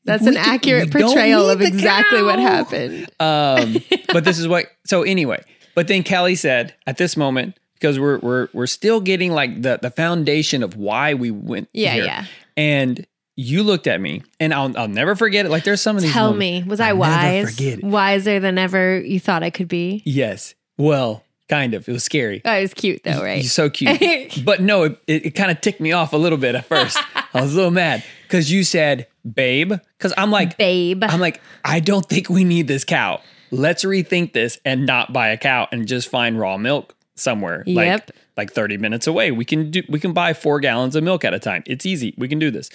[0.06, 3.12] That's an can- accurate portrayal of exactly what happened.
[3.20, 3.78] Um,
[4.12, 4.66] but this is what.
[4.86, 5.44] So anyway,
[5.76, 9.80] but then Kelly said at this moment because we're we're we're still getting like the
[9.82, 11.68] the foundation of why we went.
[11.74, 12.06] Yeah, here.
[12.06, 12.26] yeah.
[12.56, 15.50] And you looked at me, and I'll I'll never forget it.
[15.50, 16.14] Like there's some of these.
[16.14, 17.80] Tell moments- me, was I never wise?
[17.82, 20.04] Wiser than ever you thought I could be?
[20.06, 20.54] Yes.
[20.78, 21.88] Well, kind of.
[21.90, 22.42] It was scary.
[22.46, 23.42] Oh, it was cute though, right?
[23.42, 24.44] You're so cute.
[24.46, 26.98] but no, it, it, it kind of ticked me off a little bit at first.
[27.34, 29.74] I was a little mad because you said, babe.
[29.98, 31.04] Because I'm like, Babe.
[31.04, 33.22] I'm like, I don't think we need this cow.
[33.52, 37.64] Let's rethink this and not buy a cow and just find raw milk somewhere.
[37.68, 39.32] Like, like 30 minutes away.
[39.32, 41.64] We can do we can buy four gallons of milk at a time.
[41.66, 42.14] It's easy.
[42.18, 42.70] We can do this.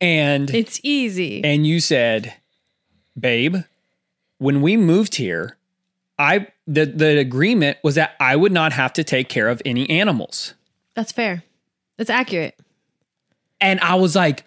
[0.00, 1.42] And it's easy.
[1.42, 2.34] and you said,
[3.18, 3.56] babe,
[4.38, 5.56] when we moved here,
[6.18, 9.88] I the the agreement was that I would not have to take care of any
[9.88, 10.54] animals.
[10.94, 11.44] That's fair.
[11.96, 12.58] That's accurate.
[13.60, 14.44] And I was like,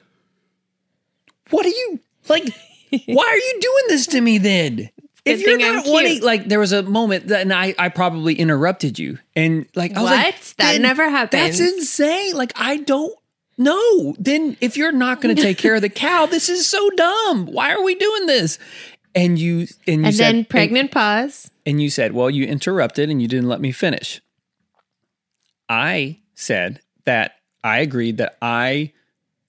[1.50, 2.44] what are you like?
[3.06, 4.90] why are you doing this to me then?
[5.26, 6.24] If you're thing I'm not wanting, cute.
[6.24, 10.02] like, there was a moment that, and I, I probably interrupted you, and like, I
[10.02, 11.42] was like, That never happened.
[11.42, 12.36] That's insane.
[12.36, 13.14] Like, I don't
[13.58, 14.16] know.
[14.18, 17.46] Then, if you're not going to take care of the cow, this is so dumb.
[17.48, 18.58] Why are we doing this?
[19.14, 21.50] And you, and you And said, then pregnant pause.
[21.66, 24.22] and you said, well, you interrupted and you didn't let me finish.
[25.68, 28.94] I said that I agreed that I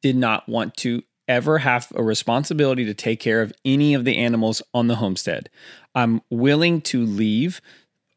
[0.02, 4.16] did not want to ever have a responsibility to take care of any of the
[4.16, 5.48] animals on the homestead.
[5.94, 7.60] I'm willing to leave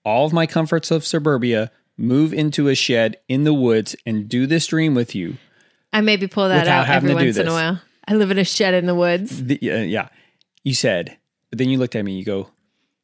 [0.04, 4.47] all of my comforts of suburbia, move into a shed in the woods, and do
[4.47, 5.38] this dream with you.
[5.93, 7.82] I maybe pull that out every once in a while.
[8.08, 9.45] I live in a shed in the woods.
[9.45, 10.10] The, yeah, yeah.
[10.63, 11.17] You said,
[11.52, 12.49] but then you looked at me, you go,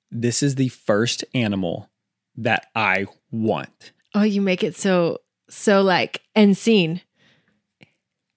[0.09, 1.87] This is the first animal
[2.35, 3.91] that I want.
[4.15, 5.19] Oh, you make it so
[5.49, 7.01] so like and seen.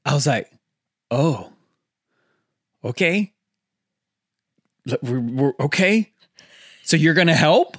[0.04, 0.52] I was like,
[1.10, 1.52] oh,
[2.84, 3.32] okay.
[5.02, 6.12] We're, we're- okay.
[6.84, 7.76] So you're going to help?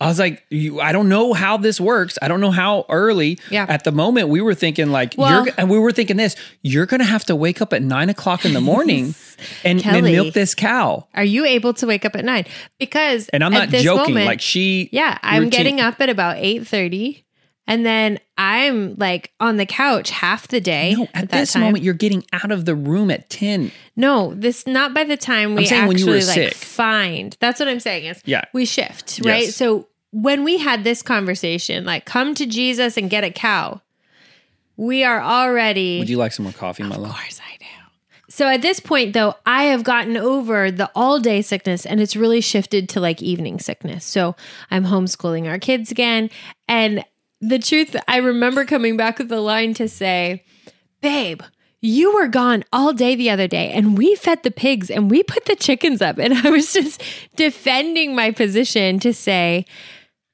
[0.00, 2.18] I was like, you, I don't know how this works.
[2.20, 3.38] I don't know how early.
[3.50, 3.66] Yeah.
[3.68, 6.86] At the moment, we were thinking like, Well- you're, and we were thinking this, you're
[6.86, 9.14] going to have to wake up at nine o'clock in the morning
[9.62, 11.06] and, and milk this cow.
[11.14, 12.46] Are you able to wake up at nine?
[12.80, 14.14] Because And I'm not joking.
[14.14, 17.24] moment- like she, Yeah, I'm routine- getting up at about eight thirty,
[17.66, 20.94] and then I'm like on the couch half the day.
[20.96, 21.62] No, at, that this time.
[21.62, 23.70] moment, you're getting out of the room at 10.
[23.96, 26.54] no, this not by the time we actually you were like sick.
[26.54, 27.36] find.
[27.40, 28.44] That's what I'm saying is Yeah.
[28.52, 29.44] we shift right.
[29.44, 29.56] Yes.
[29.56, 33.80] So when we had this conversation, like come to Jesus and get a cow,
[34.76, 35.98] we are already.
[36.00, 37.10] Would you like some more coffee, my love?
[37.10, 37.66] Of course I do.
[38.28, 42.16] So at this point, though, I have gotten over the all day sickness and it's
[42.16, 44.06] really shifted to like evening sickness.
[44.06, 44.34] So
[44.70, 46.30] I'm homeschooling our kids again.
[46.66, 47.04] And
[47.42, 50.44] the truth, I remember coming back with the line to say,
[51.02, 51.42] Babe,
[51.80, 55.24] you were gone all day the other day and we fed the pigs and we
[55.24, 56.18] put the chickens up.
[56.22, 57.02] And I was just
[57.34, 59.66] defending my position to say,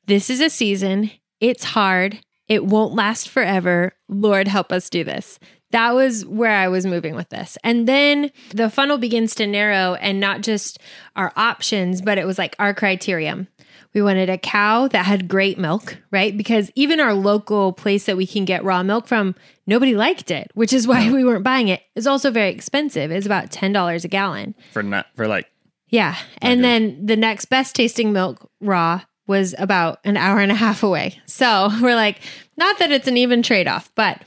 [0.06, 3.92] This is a season, it's hard, it won't last forever.
[4.08, 5.38] Lord, help us do this.
[5.70, 7.58] That was where I was moving with this.
[7.62, 10.78] And then the funnel begins to narrow and not just
[11.14, 13.48] our options, but it was like our criterion.
[13.94, 16.36] We wanted a cow that had great milk, right?
[16.36, 19.34] Because even our local place that we can get raw milk from,
[19.66, 21.82] nobody liked it, which is why we weren't buying it.
[21.96, 23.10] It's also very expensive.
[23.10, 24.54] It's about $10 a gallon.
[24.72, 25.46] For not, for like,
[25.88, 26.16] Yeah.
[26.42, 30.82] And then the next best tasting milk raw was about an hour and a half
[30.82, 31.20] away.
[31.26, 32.20] So we're like,
[32.56, 34.22] not that it's an even trade off, but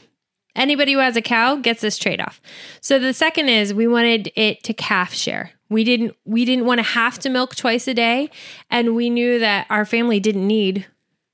[0.55, 2.41] anybody who has a cow gets this trade off.
[2.81, 5.51] So the second is we wanted it to calf share.
[5.69, 8.29] We didn't we didn't want to have to milk twice a day
[8.69, 10.85] and we knew that our family didn't need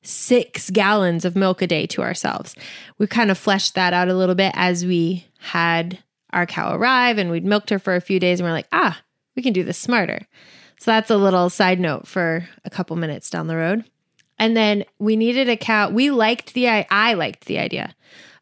[0.04, 2.56] 6 gallons of milk a day to ourselves.
[2.98, 6.00] We kind of fleshed that out a little bit as we had
[6.32, 9.02] our cow arrive and we'd milked her for a few days and we're like, "Ah,
[9.36, 10.28] we can do this smarter."
[10.80, 13.86] So that's a little side note for a couple minutes down the road.
[14.38, 15.90] And then we needed a cow.
[15.90, 17.96] We liked the I I liked the idea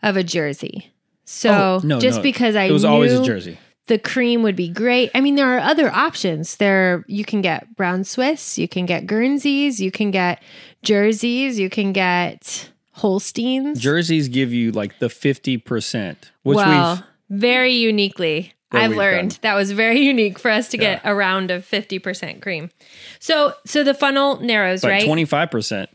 [0.06, 0.94] of a jersey.
[1.26, 2.24] So Oh, no, just no.
[2.24, 3.58] because I it was always a jersey.
[3.88, 5.10] the cream would be great.
[5.14, 6.56] I mean, there are other options.
[6.58, 10.42] There you can get brown Swiss, you can get Guernseys, you can get
[10.84, 13.80] jerseys, you can get Holsteins.
[13.80, 18.54] Jerseys give you like the 50%, which well, very uniquely.
[18.72, 19.40] I've learned done.
[19.44, 22.72] that was very unique for us to get a round of 50% cream.
[23.20, 25.08] So so the funnel narrows, but right?
[25.08, 25.88] 25%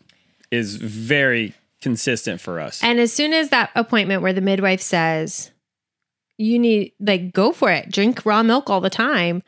[0.51, 2.83] is very consistent for us.
[2.83, 5.51] And as soon as that appointment where the midwife says,
[6.37, 9.43] you need, like, go for it, drink raw milk all the time,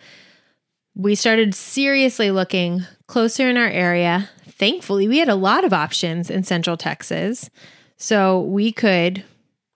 [0.94, 4.28] we started seriously looking closer in our area.
[4.46, 7.48] Thankfully, we had a lot of options in Central Texas.
[7.96, 9.24] So we could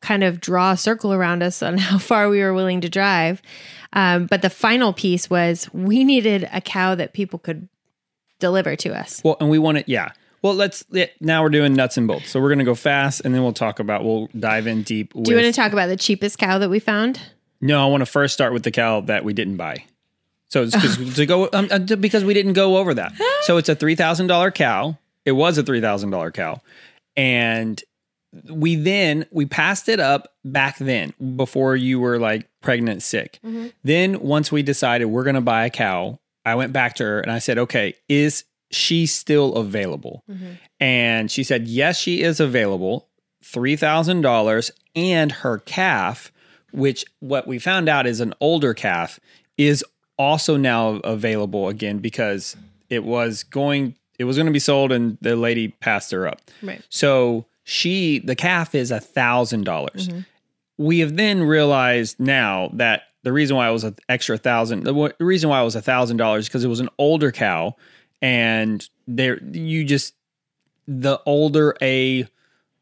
[0.02, 3.40] kind of draw a circle around us on how far we were willing to drive.
[3.92, 7.68] Um, but the final piece was we needed a cow that people could
[8.38, 9.22] deliver to us.
[9.24, 10.10] Well, and we wanted, yeah.
[10.42, 12.30] Well, let's yeah, now we're doing nuts and bolts.
[12.30, 15.12] So we're going to go fast and then we'll talk about, we'll dive in deep.
[15.12, 17.20] Do you want to talk about the cheapest cow that we found?
[17.60, 19.84] No, I want to first start with the cow that we didn't buy.
[20.48, 23.12] So it's 'cause- to go um, uh, to- because we didn't go over that.
[23.42, 24.98] So it's a three thousand dollar cow.
[25.24, 26.60] It was a three thousand dollar cow,
[27.16, 27.82] and
[28.50, 33.40] we then we passed it up back then before you were like pregnant sick.
[33.82, 37.32] Then once we decided we're gonna buy a cow, I went back to her and
[37.32, 40.52] I said, "Okay, is she still available?" Mm-hmm.
[40.80, 43.08] And she said, "Yes, she is available.
[43.42, 46.32] Three thousand dollars, and her calf."
[46.72, 49.18] which what we found out is an older calf
[49.56, 49.84] is
[50.18, 52.56] also now available again because
[52.90, 56.40] it was going it was going to be sold and the lady passed her up
[56.62, 56.82] Right.
[56.88, 60.20] so she the calf is a thousand dollars mm-hmm.
[60.76, 65.14] we have then realized now that the reason why it was an extra thousand the
[65.18, 67.74] the reason why it was a thousand dollars because it was an older cow
[68.22, 70.14] and there you just
[70.88, 72.26] the older a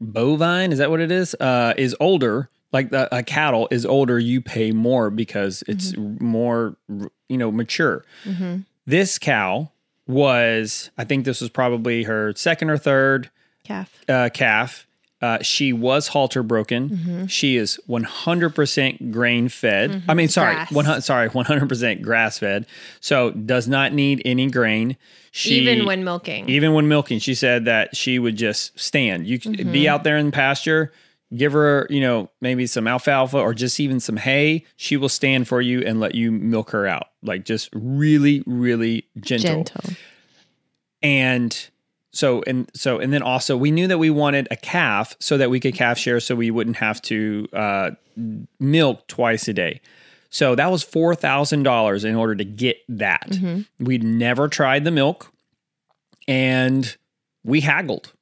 [0.01, 4.18] bovine is that what it is uh is older like the, a cattle is older
[4.18, 6.77] you pay more because it's more
[7.29, 8.05] you know mature
[8.87, 9.70] this cow
[10.07, 13.31] was i think this was probably her second or third
[13.64, 13.99] Calf.
[14.09, 14.87] uh, calf
[15.23, 17.27] uh, she was halter broken.
[17.29, 20.03] She is 100% grain fed.
[20.07, 20.70] I mean, sorry, Grass.
[20.70, 22.66] 100, sorry, 100% grass fed.
[23.01, 24.99] So does not need any grain.
[25.37, 26.49] She, Even when milking.
[26.49, 29.27] even when milking, she said that she would just stand.
[29.27, 29.73] You could Mm-hmm.
[29.73, 30.92] be out there in the pasture,
[31.37, 34.64] give her, you know, maybe some alfalfa or just even some hay.
[34.77, 37.09] She will stand for you and let you milk her out.
[37.20, 39.64] Like just really, really gentle.
[39.64, 39.94] gentle.
[41.03, 41.68] And
[42.12, 45.51] so and so and then also we knew that we wanted a calf so that
[45.51, 47.90] we could calf share so we wouldn't have to uh,
[48.61, 49.81] milk twice a day.
[50.35, 53.29] So that was four thousand dollars in order to get that.
[53.31, 53.85] Mm-hmm.
[53.85, 55.31] We'd never tried the milk,
[56.27, 56.97] and
[57.44, 58.12] we haggled,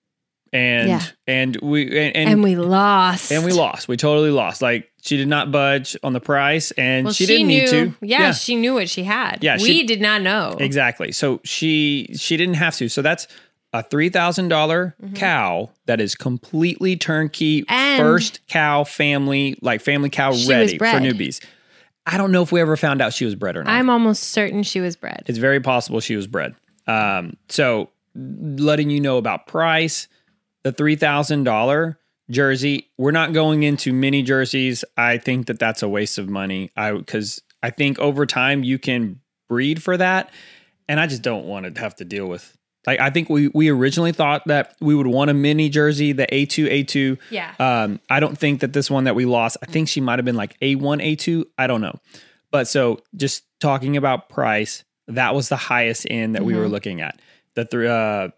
[0.52, 1.02] and Yeah.
[1.26, 3.32] and we and, and And we lost.
[3.32, 3.88] and we lost.
[3.88, 4.60] We totally lost.
[4.60, 7.94] Like she did not budge on the price, and Well, she, didn't knew, need to.
[8.02, 9.38] Yeah, she knew what she had.
[9.42, 10.56] Yeah, we she- did not know.
[10.60, 11.12] Exactly.
[11.12, 12.90] So she she didn't have to.
[12.90, 13.26] So that's
[13.72, 17.72] a three cow that is completely turnkey, Mm-hmm.
[17.72, 21.40] And- first cow family, like family cow She ready for newbies.
[22.06, 23.72] I don't know if we ever found out she was bred or not.
[23.72, 25.22] I'm almost certain she was bred.
[25.26, 26.54] it's very possible she was bred.
[26.86, 30.08] Um, so letting you know about price,
[30.64, 31.98] the three thousand dollar
[32.30, 32.88] jersey.
[32.98, 34.84] We're not going into mini jerseys.
[34.96, 36.70] I think that that's a waste of money.
[36.76, 40.30] I because I think over time you can breed for that,
[40.88, 42.56] and I just don't want to have to deal with.
[42.86, 46.32] Like I think we we originally thought that we would want a mini jersey, the
[46.34, 47.16] A two A two.
[47.30, 47.54] Yeah.
[47.58, 49.56] Um, I don't think that this one that we lost.
[49.62, 51.46] I think she might have been like A one A two.
[51.56, 51.98] I don't know,
[52.50, 57.00] but so just talking about price, that was the highest end that we were looking
[57.00, 57.20] at.
[57.54, 58.28] The three, uh,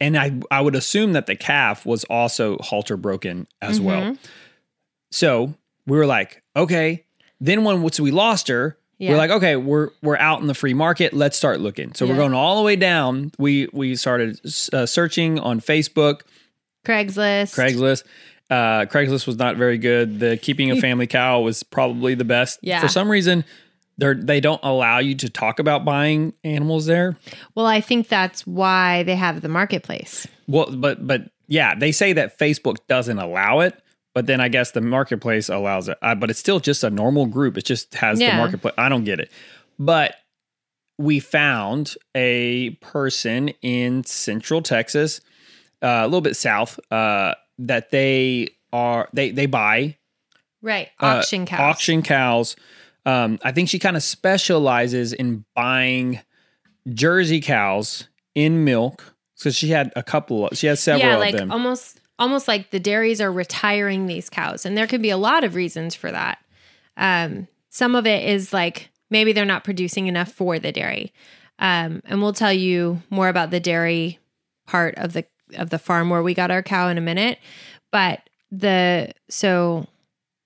[0.00, 4.16] and I I would assume that the calf was also halter broken as well.
[5.12, 5.54] So
[5.86, 7.04] we were like, okay.
[7.40, 9.10] Then when once we lost her, Yeah.
[9.10, 11.12] we're like, okay, we're we're out in the free market.
[11.12, 11.92] Let's start looking.
[11.94, 13.32] So we're going all the way down.
[13.36, 14.38] We we started
[14.72, 16.20] uh, searching on Facebook,
[16.86, 17.56] Craigslist.
[17.56, 18.04] Craigslist.
[18.48, 20.20] Uh, Craigslist was not very good.
[20.20, 22.60] The keeping a family cow was probably the best.
[22.62, 22.80] Yeah.
[22.80, 23.44] For some reason,
[23.98, 27.16] they they don't allow you to talk about buying animals there.
[27.56, 30.28] Well, I think that's why they have the marketplace.
[30.46, 33.74] Well, but but yeah, they say that Facebook doesn't allow it,
[34.14, 35.98] but then I guess the marketplace allows it.
[36.02, 37.56] Uh, but it's still just a normal group.
[37.56, 38.74] It just has the marketplace.
[38.78, 39.30] I don't get it.
[39.78, 40.14] But
[40.98, 45.20] we found a person in Central Texas,
[45.82, 49.96] uh, a little bit south, uh, that they are they they buy
[50.62, 50.88] Right.
[51.00, 51.60] uh, Auction cows.
[51.60, 52.56] Auction cows.
[53.04, 56.20] Um, I think she kind of specializes in buying
[56.94, 60.46] Jersey cows in milk because she had a couple.
[60.46, 61.50] Of, she has several yeah, of like them.
[61.50, 65.44] almost almost like the dairies are retiring these cows, and there could be a lot
[65.44, 66.38] of reasons for that.
[66.96, 71.12] Um, some of it is like maybe they're not producing enough for the dairy,
[71.58, 74.18] um, and we'll tell you more about the dairy
[74.66, 77.38] part of the of the farm where we got our cow in a minute.
[77.90, 78.20] but
[78.52, 79.86] the so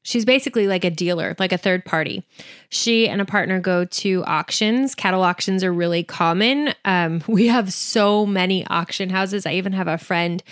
[0.07, 2.25] she's basically like a dealer, like a third party.
[2.69, 4.95] She and a partner go to auctions.
[4.95, 6.73] Cattle auctions are really common.
[6.85, 9.45] Um, we have so many auction houses.
[9.45, 10.43] I even have a friend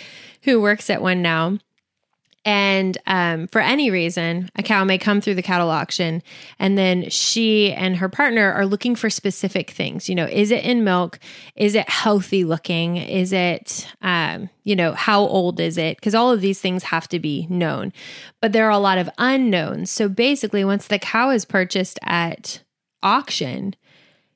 [0.43, 1.57] who works at one now.
[2.45, 6.21] And um, for any reason, a cow may come through the cattle auction,
[6.59, 10.07] and then she and her partner are looking for specific things.
[10.07, 11.17] You know, is it in milk?
[11.55, 12.97] Is it healthy looking?
[12.97, 15.97] Is it, um, you know, how old is it?
[15.97, 17.91] Because all of these things have to be known.
[18.41, 19.89] But there are a lot of unknowns.
[19.89, 22.61] So basically, once the cow is purchased at
[23.01, 23.75] auction,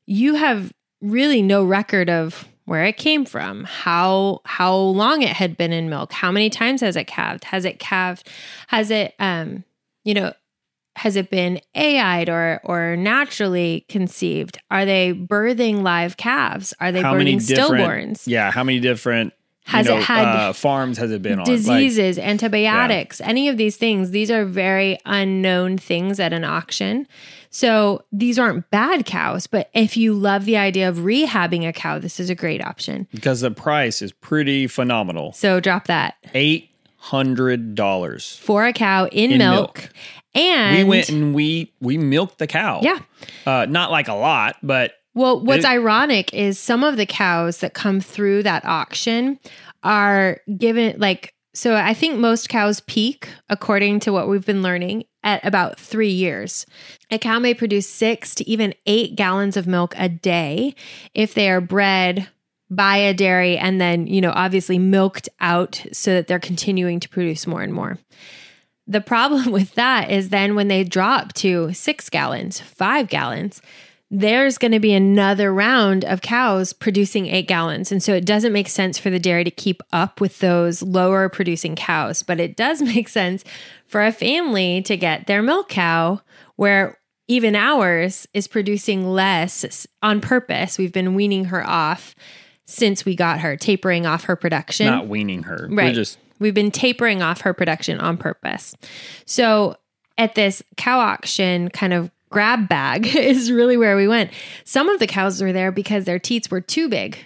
[0.07, 5.57] you have really no record of where it came from, how how long it had
[5.57, 8.29] been in milk, how many times has it calved, has it calved,
[8.67, 9.63] has it um,
[10.03, 10.33] you know,
[10.95, 14.59] has it been AI'd or or naturally conceived?
[14.69, 16.75] Are they birthing live calves?
[16.79, 18.27] Are they How birthing stillborns?
[18.27, 19.33] Yeah, how many different
[19.65, 21.45] Has you it had uh, farms has it been on?
[21.45, 27.07] Like, diseases, antibiotics, any of these things, these are very unknown things at an auction.
[27.49, 31.97] So these aren't bad cows, but if you love the idea of rehabbing a cow,
[31.99, 33.07] this is a great option.
[33.11, 35.33] because the price is pretty phenomenal.
[35.33, 38.37] So drop that Eight hundred dollars.
[38.37, 39.77] for a cow in, In milk.
[39.79, 39.89] milk.
[40.35, 42.81] And We went and we we milked the cow.
[42.83, 42.99] Yeah.
[43.47, 47.59] uh, not like a lot, but Well, what's It- ironic is some of the cows
[47.61, 49.39] that come through that auction
[49.81, 55.03] are given like so I think most cows peak according to what we've been learning
[55.23, 56.65] at about 3 years.
[57.11, 60.73] A cow may produce 6 to even 8 gallons of milk a day
[61.13, 62.29] if they are bred
[62.69, 67.09] by a dairy and then, you know, obviously milked out so that they're continuing to
[67.09, 67.97] produce more and more.
[68.87, 73.61] The problem with that is then when they drop to six gallons, five gallons,
[74.11, 77.91] there's going to be another round of cows producing eight gallons.
[77.91, 81.29] And so it doesn't make sense for the dairy to keep up with those lower
[81.29, 82.23] producing cows.
[82.23, 83.43] But it does make sense
[83.85, 86.21] for a family to get their milk cow
[86.55, 86.97] where
[87.27, 90.79] even ours is producing less on purpose.
[90.79, 92.15] We've been weaning her off
[92.65, 94.87] since we got her, tapering off her production.
[94.87, 95.67] not weaning her.
[95.69, 95.89] Right.
[95.89, 98.73] We're just We've been tapering off her production on purpose.
[99.25, 99.75] So
[100.17, 104.31] at this cow auction kind of grab bag is really where we went.
[104.63, 107.25] Some of the cows were there because their teats were too big.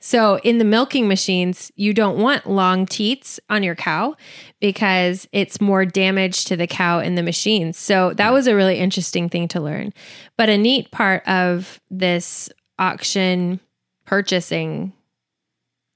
[0.00, 4.16] So in the milking machines, you don't want long teats on your cow
[4.60, 7.78] because it's more damage to the cow in the machines.
[7.78, 9.94] So that was a really interesting thing to learn.
[10.36, 13.60] But a neat part of this auction
[14.04, 14.92] purchasing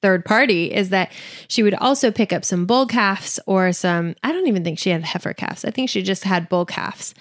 [0.00, 1.12] third party is that
[1.48, 4.88] she would also pick up some bull calves or some I don't even think she
[4.88, 5.66] had heifer calves.
[5.66, 7.14] I think she just had bull calves.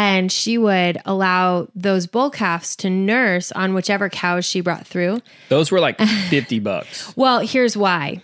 [0.00, 5.20] And she would allow those bull calves to nurse on whichever cows she brought through.
[5.50, 7.14] those were like fifty bucks.
[7.18, 8.22] Well, here's why.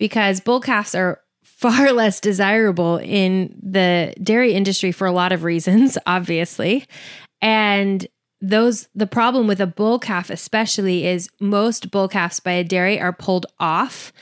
[0.00, 5.44] Because bull calves are far less desirable in the dairy industry for a lot of
[5.44, 6.84] reasons, obviously.
[7.40, 8.04] And
[8.40, 12.98] those the problem with a bull calf especially is most bull calves by a dairy
[13.00, 14.12] are pulled off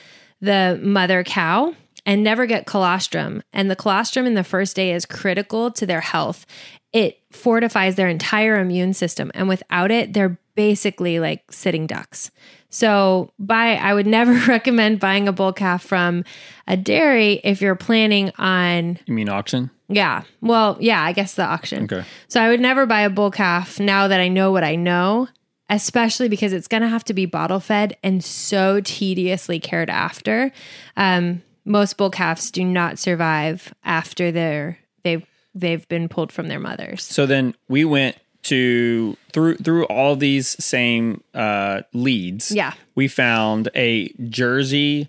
[0.43, 1.75] the mother cow
[2.07, 3.43] and never get colostrum.
[3.53, 6.47] And the colostrum in the first day is critical to their health.
[6.93, 9.31] It fortifies their entire immune system.
[9.35, 12.31] And without it, they're basically like sitting ducks.
[12.71, 16.25] So, buy I would never recommend buying a bull calf from
[16.69, 19.71] a dairy if you're planning on You mean auction?
[19.89, 20.23] yeah.
[20.41, 21.85] Well, yeah, I guess the auction.
[21.85, 22.05] Okay.
[22.29, 25.29] So I would never buy a bull calf now that I know what I know,
[25.69, 30.53] especially because it's going to have to be bottle fed and so tediously cared after.
[30.97, 36.61] Um, most bull calves do not survive after they're they've they've been pulled from their
[36.61, 37.03] mothers.
[37.03, 42.51] So then we went to through through all these same uh, leads.
[42.51, 42.71] Yeah.
[42.71, 42.81] Mm-hmm.
[42.95, 45.09] we found a Jersey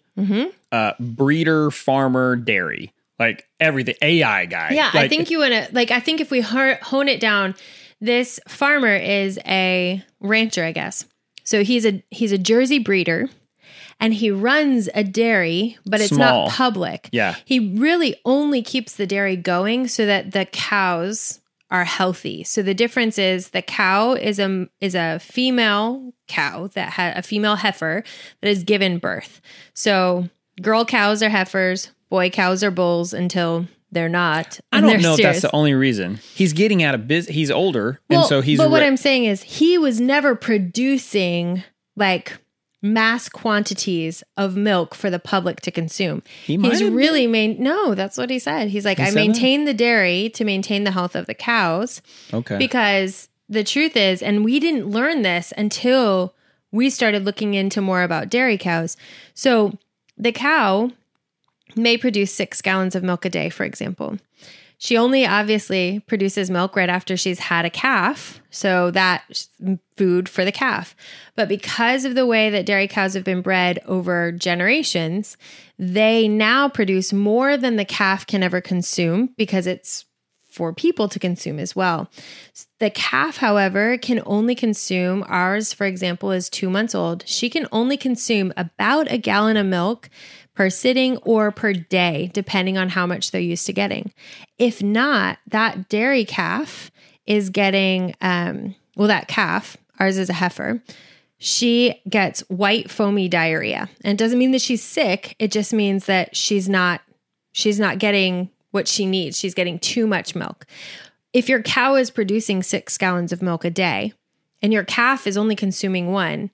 [0.71, 4.71] uh, breeder farmer dairy, like everything AI guy.
[4.71, 5.91] Yeah, I think you want to like.
[5.91, 7.55] I think if we hone it down,
[8.01, 11.05] this farmer is a rancher, I guess.
[11.43, 13.29] So he's a he's a Jersey breeder,
[13.99, 16.45] and he runs a dairy, but it's Small.
[16.47, 17.09] not public.
[17.11, 17.35] Yeah.
[17.45, 21.41] he really only keeps the dairy going so that the cows
[21.71, 22.43] are healthy.
[22.43, 27.23] So the difference is the cow is a is a female cow that had a
[27.23, 28.03] female heifer
[28.41, 29.41] that has given birth.
[29.73, 30.29] So
[30.61, 34.59] girl cows are heifers, boy cows are bulls until they're not.
[34.71, 36.19] I don't know if that's the only reason.
[36.35, 37.33] He's getting out of business.
[37.33, 38.57] He's older, and Well, so he's.
[38.57, 41.63] But what re- I'm saying is he was never producing
[41.95, 42.37] like
[42.85, 46.21] mass quantities of milk for the public to consume.
[46.45, 48.69] He He's really main no, that's what he said.
[48.69, 49.19] He's like, I said that?
[49.19, 52.01] maintain the dairy to maintain the health of the cows
[52.33, 52.57] okay.
[52.57, 56.35] because the truth is, and we didn't learn this until
[56.71, 58.97] we started looking into more about dairy cows.
[59.33, 59.77] So
[60.17, 60.91] the cow
[61.75, 64.17] may produce six gallons of milk a day, for example.
[64.77, 68.41] She only obviously produces milk right after she's had a calf.
[68.49, 69.47] So that
[69.97, 70.95] food for the calf.
[71.35, 75.37] But because of the way that dairy cows have been bred over generations,
[75.77, 80.05] they now produce more than the calf can ever consume because it's
[80.55, 82.09] for people to consume as well.
[82.79, 87.27] The calf, however, can only consume ours, for example, is two months old.
[87.27, 90.09] She can only consume about a gallon of milk
[90.55, 94.11] per sitting or per day, depending on how much they're used to getting.
[94.57, 96.91] If not, that dairy calf
[97.25, 100.81] is getting, um, well, that calf, ours is a heifer,
[101.37, 103.89] she gets white foamy diarrhea.
[104.03, 107.01] And it doesn't mean that she's sick, it just means that she's not
[107.51, 109.39] she's not getting what she needs.
[109.39, 110.65] She's getting too much milk.
[111.31, 114.11] If your cow is producing 6 gallons of milk a day
[114.61, 116.51] and your calf is only consuming 1,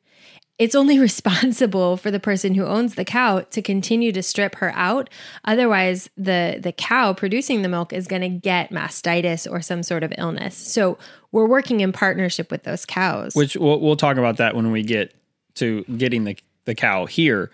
[0.61, 4.71] it's only responsible for the person who owns the cow to continue to strip her
[4.75, 5.09] out
[5.43, 10.03] otherwise the the cow producing the milk is going to get mastitis or some sort
[10.03, 10.97] of illness so
[11.31, 14.83] we're working in partnership with those cows which we'll, we'll talk about that when we
[14.83, 15.13] get
[15.55, 17.49] to getting the the cow here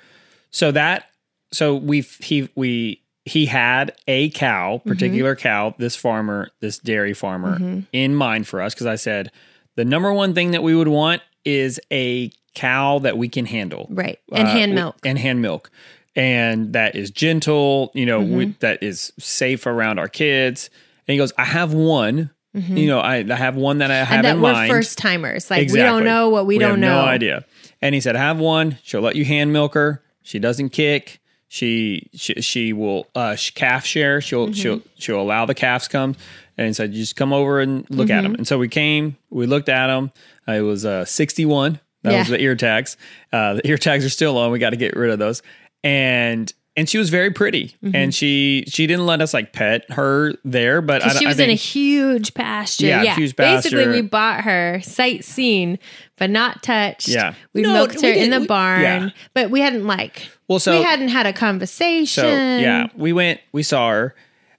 [0.52, 1.10] so that
[1.52, 5.44] so we he we he had a cow particular mm-hmm.
[5.44, 7.80] cow this farmer this dairy farmer mm-hmm.
[7.94, 9.32] in mind for us because i said
[9.76, 13.88] the number one thing that we would want is a cow that we can handle.
[13.90, 14.20] Right.
[14.32, 14.98] And uh, hand milk.
[15.06, 15.70] And hand milk.
[16.16, 18.36] And that is gentle, you know, mm-hmm.
[18.36, 20.72] we, that is safe around our kids.
[21.08, 22.32] And he goes, I have one.
[22.56, 22.76] Mm-hmm.
[22.76, 24.72] You know, I, I, have one that I have and that in we're mind.
[24.72, 25.52] first timers.
[25.52, 25.84] Like exactly.
[25.84, 27.02] we don't know what we, we don't know.
[27.04, 27.46] No idea.
[27.84, 28.80] And he said, I have one.
[28.82, 30.04] She'll let you hand milk her.
[30.24, 31.22] She doesn't kick.
[31.50, 34.20] She she, she will uh, calf share.
[34.20, 34.54] She'll mm-hmm.
[34.54, 36.16] she'll she'll allow the calves come.
[36.58, 38.34] And he said, just come over and look at them.
[38.34, 39.18] And so we came.
[39.30, 40.12] We looked at them.
[40.48, 42.20] Uh, it was uh, 61 that yeah.
[42.20, 42.98] was the ear tags.
[43.32, 44.52] Uh, the ear tags are still on.
[44.52, 45.44] We got to get rid of those.
[45.84, 47.96] And and she was very pretty, mm-hmm.
[47.96, 51.38] and she she didn't let us like pet her there, but I, she was I
[51.38, 52.86] think, in a huge pasture.
[52.86, 53.16] Yeah, yeah.
[53.16, 53.72] huge pasture.
[53.72, 55.80] Basically, we bought her sightseeing,
[56.18, 57.08] but not touched.
[57.08, 59.10] Yeah, we no, milked her we in the barn, yeah.
[59.34, 62.22] but we hadn't like well, so we hadn't had a conversation.
[62.22, 64.16] So yeah, we went, we saw her,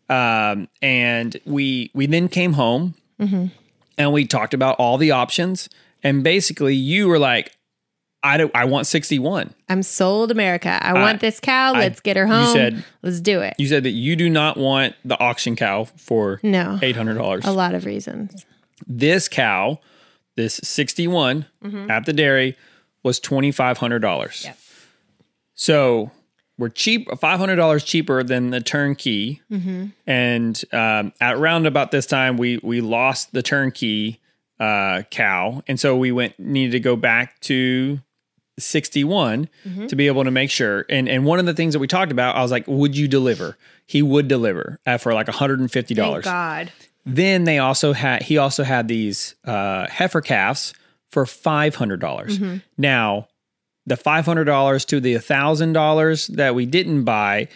[0.08, 3.46] um, and we we then came home, mm-hmm.
[3.96, 5.68] and we talked about all the options
[6.02, 7.56] and basically, you were like,
[8.22, 9.54] I don't, I want 61.
[9.68, 10.78] I'm sold America.
[10.82, 11.72] I, I want this cow.
[11.72, 12.46] Let's get her home.
[12.46, 13.54] You said, let's do it.
[13.58, 17.44] You said that you do not want the auction cow for no $800.
[17.44, 18.44] A lot of reasons.
[18.86, 19.80] This cow,
[20.36, 21.90] this 61 mm-hmm.
[21.90, 22.56] at the dairy
[23.02, 24.44] was $2,500.
[24.44, 24.58] Yep.
[25.54, 26.10] So
[26.58, 29.42] we're cheap, $500 cheaper than the turnkey.
[29.50, 29.86] Mm-hmm.
[30.08, 34.20] And um, at around about this time, we, we lost the turnkey
[34.60, 38.00] uh, cow, and so we went needed to go back to
[38.58, 39.86] 61 mm-hmm.
[39.86, 40.84] to be able to make sure.
[40.88, 43.08] And and one of the things that we talked about, I was like, would you
[43.08, 43.56] deliver?
[43.86, 45.96] He would deliver uh, for like $150.
[45.96, 46.72] Thank God.
[47.06, 50.74] Then they also had he also had these uh, heifer calves
[51.10, 52.00] for 500.
[52.00, 52.58] dollars mm-hmm.
[52.76, 53.28] Now,
[53.86, 57.48] the $500 to the $1000 that we didn't buy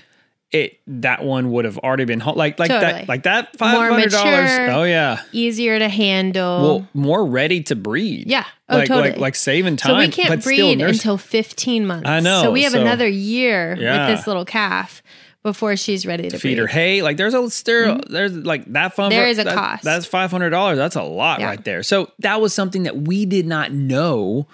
[0.53, 2.80] it that one would have already been like like totally.
[2.80, 4.50] that like that five hundred dollars.
[4.70, 6.62] Oh yeah, easier to handle.
[6.62, 8.28] Well, more ready to breed.
[8.28, 9.11] Yeah, oh like, totally.
[9.11, 9.92] Like, like saving time.
[9.92, 12.09] So we can't breed until fifteen months.
[12.09, 12.42] I know.
[12.42, 14.09] So we have so, another year yeah.
[14.09, 15.03] with this little calf
[15.42, 16.59] before she's ready to feed breed.
[16.59, 17.03] her hay.
[17.03, 18.12] Like there's a there, mm-hmm.
[18.12, 19.11] there's like that fun.
[19.11, 19.84] There is a that, cost.
[19.84, 20.76] That's five hundred dollars.
[20.76, 21.46] That's a lot yeah.
[21.46, 21.82] right there.
[21.82, 24.46] So that was something that we did not know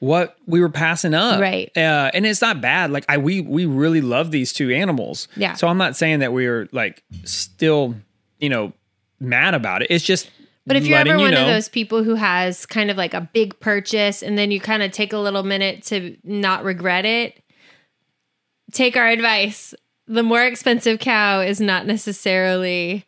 [0.00, 1.40] what we were passing up.
[1.40, 1.70] Right.
[1.76, 2.90] Uh, and it's not bad.
[2.90, 5.28] Like I we we really love these two animals.
[5.36, 5.54] Yeah.
[5.54, 7.94] So I'm not saying that we are like still,
[8.38, 8.72] you know,
[9.20, 9.88] mad about it.
[9.90, 10.30] It's just
[10.66, 11.42] but if you're ever one know.
[11.42, 14.82] of those people who has kind of like a big purchase and then you kind
[14.82, 17.42] of take a little minute to not regret it,
[18.72, 19.74] take our advice.
[20.06, 23.04] The more expensive cow is not necessarily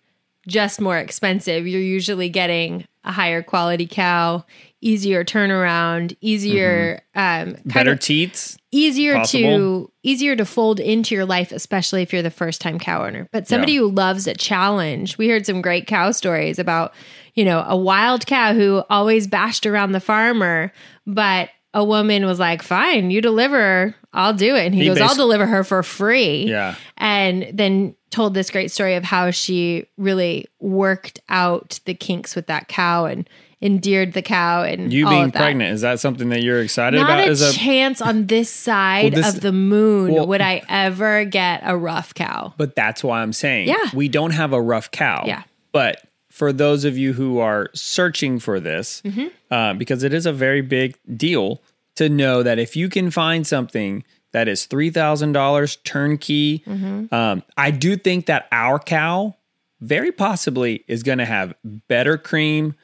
[0.47, 1.67] just more expensive.
[1.67, 4.45] You're usually getting a higher quality cow
[4.83, 7.51] easier turnaround, easier mm-hmm.
[7.51, 9.87] um, better teats, easier possible.
[9.87, 13.29] to easier to fold into your life, especially if you're the first time cow owner.
[13.33, 13.81] But somebody yeah.
[13.81, 16.93] who loves a challenge, we heard some great cow stories about
[17.35, 20.73] you know a wild cow who always bashed around the farmer,
[21.07, 25.01] but a woman was like, "Fine, you deliver, I'll do it." And he, he goes,
[25.01, 29.87] "I'll deliver her for free." Yeah, and then told this great story of how she
[29.97, 33.27] really worked out the kinks with that cow and
[33.63, 37.29] endeared the cow and you being pregnant is that something that you're excited Not about?
[37.29, 40.63] A Is a chance on this side well, this, of the moon well, would I
[40.69, 42.53] ever get a rough cow.
[42.57, 45.25] But that's why I'm saying, yeah, we don't have a rough cow.
[45.27, 49.29] Yeah, but for those of you who are searching for this, mm-hmm.
[49.51, 51.63] uh, because it is a very big deal
[51.95, 54.03] to know that if you can find something
[54.33, 56.65] that is three thousand dollars turnkey.
[57.13, 59.37] Um, I do think that our cow
[59.83, 61.55] very possibly is going to have
[61.89, 62.75] better cream,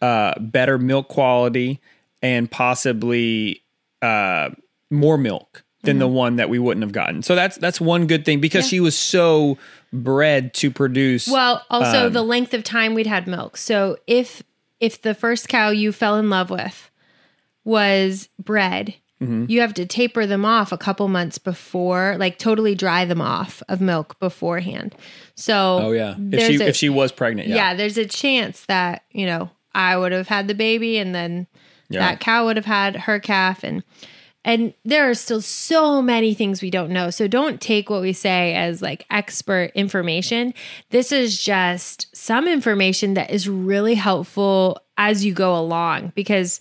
[0.00, 1.80] uh, better milk quality,
[2.22, 3.62] and possibly
[4.00, 4.50] uh,
[4.90, 7.22] more milk than the one that we wouldn't have gotten.
[7.22, 9.58] So that's that's one good thing because she was so
[9.92, 11.28] bred to produce.
[11.28, 13.58] Well, also the length of time we'd had milk.
[13.58, 14.42] So if
[14.80, 16.90] if the first cow you fell in love with
[17.64, 19.44] was bred, Mm-hmm.
[19.48, 23.62] you have to taper them off a couple months before, like totally dry them off
[23.68, 24.94] of milk beforehand.
[25.36, 27.56] So oh yeah, if she a- if she was pregnant, yeah.
[27.56, 31.46] yeah, there's a chance that, you know, I would have had the baby and then
[31.88, 32.00] Yeah.
[32.00, 33.82] that cow would have had her calf and
[34.46, 37.08] and there are still so many things we don't know.
[37.08, 40.52] So don't take what we say as like expert information.
[40.90, 46.60] This is just some information that is really helpful as you go along because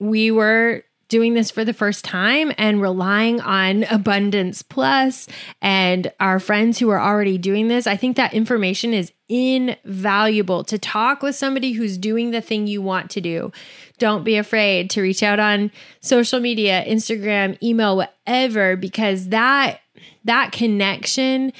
[0.00, 5.26] we were doing this for the first time and relying on Abundance Plus
[5.60, 7.86] and our friends who are already doing this.
[7.86, 12.80] I think that information is invaluable to talk with somebody who's doing the thing you
[12.80, 13.52] want to do.
[13.98, 19.80] Don't be afraid to reach out on social media, Instagram, email, whatever because that
[20.24, 21.52] that connection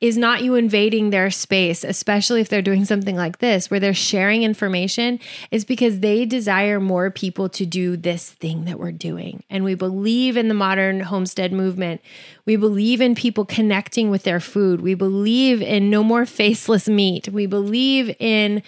[0.00, 3.92] is not you invading their space, especially if they're doing something like this, where they're
[3.92, 5.20] sharing information,
[5.50, 9.42] is because they desire more people to do this thing that we're doing.
[9.50, 12.00] And we believe in the modern homestead movement.
[12.46, 14.80] We believe in people connecting with their food.
[14.80, 17.28] We believe in no more faceless meat.
[17.28, 18.62] We believe in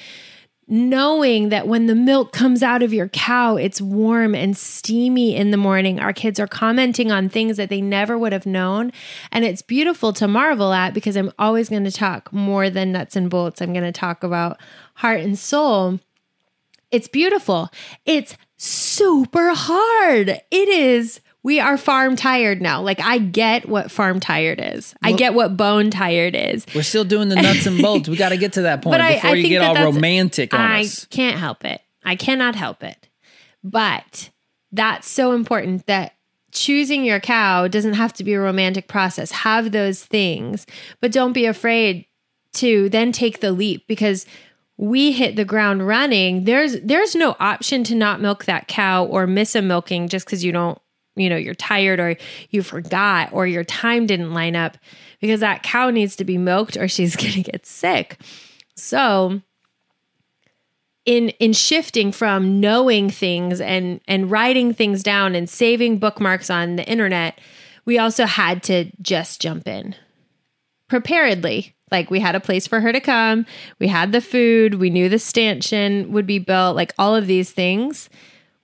[0.69, 5.51] knowing that when the milk comes out of your cow, it's warm and steamy in
[5.51, 5.99] the morning.
[5.99, 8.93] Our kids are commenting on things that they never would have known.
[9.31, 13.17] And it's beautiful to marvel at because I'm always going to talk more than nuts
[13.17, 13.61] and bolts.
[13.61, 14.61] I'm going to talk about
[14.95, 15.99] heart and soul.
[16.91, 17.71] It's beautiful.
[18.05, 20.29] It's super hard.
[20.51, 21.21] It is.
[21.45, 22.80] We are farm tired now.
[22.82, 24.95] Like, I get what farm tired is.
[25.03, 26.64] I get what bone tired is.
[26.74, 28.09] We're still doing the nuts and bolts.
[28.09, 29.93] We got to get to that point But I- before I you get that all
[29.93, 31.05] romantic on I us.
[31.07, 31.80] can't help it.
[32.05, 33.09] I cannot help it.
[33.64, 34.30] But
[34.70, 36.14] that's so important that
[36.53, 39.30] choosing your cow doesn't have to be a romantic process.
[39.32, 40.66] Have those things,
[41.01, 42.07] but don't be afraid
[42.55, 44.26] to then take the leap because
[44.76, 46.45] we hit the ground running.
[46.45, 50.45] There's there's no option to not milk that cow or miss a milking just cuz
[50.45, 50.78] you don't,
[51.15, 52.17] you know, you're tired or
[52.51, 54.79] you forgot or your time didn't line up
[55.21, 58.21] because that cow needs to be milked or she's going to get sick.
[58.75, 59.41] So,
[61.05, 66.77] in in shifting from knowing things and and writing things down and saving bookmarks on
[66.77, 67.41] the internet
[67.85, 69.95] we also had to just jump in
[70.89, 71.75] preparedly.
[71.91, 73.45] Like we had a place for her to come.
[73.79, 74.75] We had the food.
[74.75, 78.09] We knew the stanchion would be built like all of these things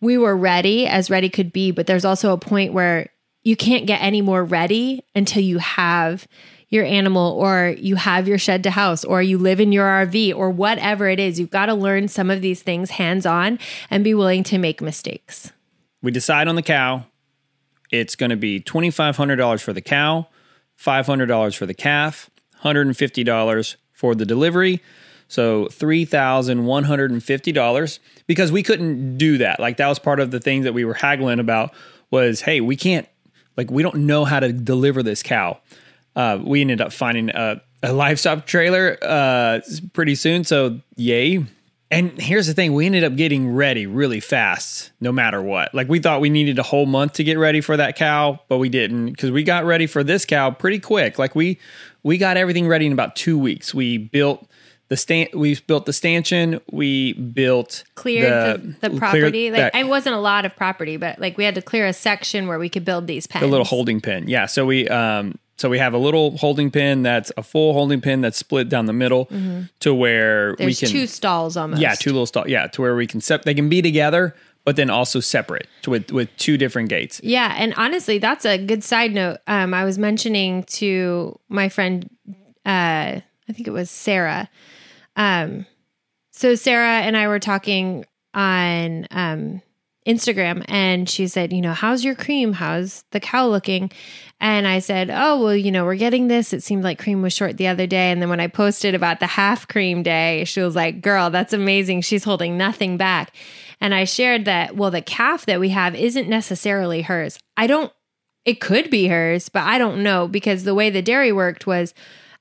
[0.01, 3.09] we were ready as ready could be but there's also a point where
[3.43, 6.27] you can't get any more ready until you have
[6.71, 10.37] your animal or you have your shed to house or you live in your RV
[10.37, 13.59] or whatever it is you've got to learn some of these things hands on
[13.91, 15.53] and be willing to make mistakes
[16.03, 17.05] we decide on the cow.
[17.91, 20.29] It's going to be twenty five hundred dollars for the cow,
[20.77, 24.81] five hundred dollars for the calf, hundred and fifty dollars for the delivery.
[25.29, 29.61] So three thousand one hundred and fifty dollars because we couldn't do that.
[29.61, 31.73] Like that was part of the things that we were haggling about.
[32.11, 33.07] Was hey, we can't
[33.57, 35.59] like we don't know how to deliver this cow.
[36.17, 39.61] Uh, we ended up finding a, a livestock trailer uh,
[39.93, 40.45] pretty soon.
[40.45, 41.45] So yay.
[41.91, 45.75] And here's the thing, we ended up getting ready really fast, no matter what.
[45.75, 48.59] Like we thought we needed a whole month to get ready for that cow, but
[48.59, 51.19] we didn't because we got ready for this cow pretty quick.
[51.19, 51.59] Like we
[52.03, 53.73] we got everything ready in about two weeks.
[53.73, 54.47] We built
[54.89, 59.75] the stand, we built the stanchion, we built cleared the, the, cleared property like that-
[59.75, 62.59] it wasn't a lot of property but like we had to clear a section where
[62.59, 64.29] we could build these pens the little holding pin.
[64.29, 64.47] Yeah.
[64.47, 68.21] So we um so we have a little holding pin that's a full holding pin
[68.21, 69.27] that's split down the middle
[69.81, 70.63] to where Mm-hmm.
[70.63, 73.21] there's we can two stalls almost yeah two little stalls yeah to where we can
[73.21, 74.35] set they can be together
[74.65, 77.21] but then also separate with with two different gates.
[77.25, 79.39] Yeah, and honestly, that's a good side note.
[79.47, 82.09] Um, I was mentioning to my friend,
[82.67, 84.51] uh, I think it was Sarah.
[85.19, 85.67] Um,
[86.31, 89.61] so Sarah and I were talking on um,
[90.07, 92.55] Instagram, and she said, "You know, how's your cream?
[92.55, 93.91] How's the cow looking?"
[94.41, 96.55] And I said, "Oh, well, you know, we're getting this.
[96.55, 99.21] It seemed like cream was short the other day." And then when I posted about
[99.21, 102.01] the half cream day, she was like, "Girl, that's amazing.
[102.01, 103.35] She's holding nothing back."
[103.81, 107.39] And I shared that, well, the calf that we have isn't necessarily hers.
[107.57, 107.93] I don't,
[108.45, 111.95] it could be hers, but I don't know because the way the dairy worked was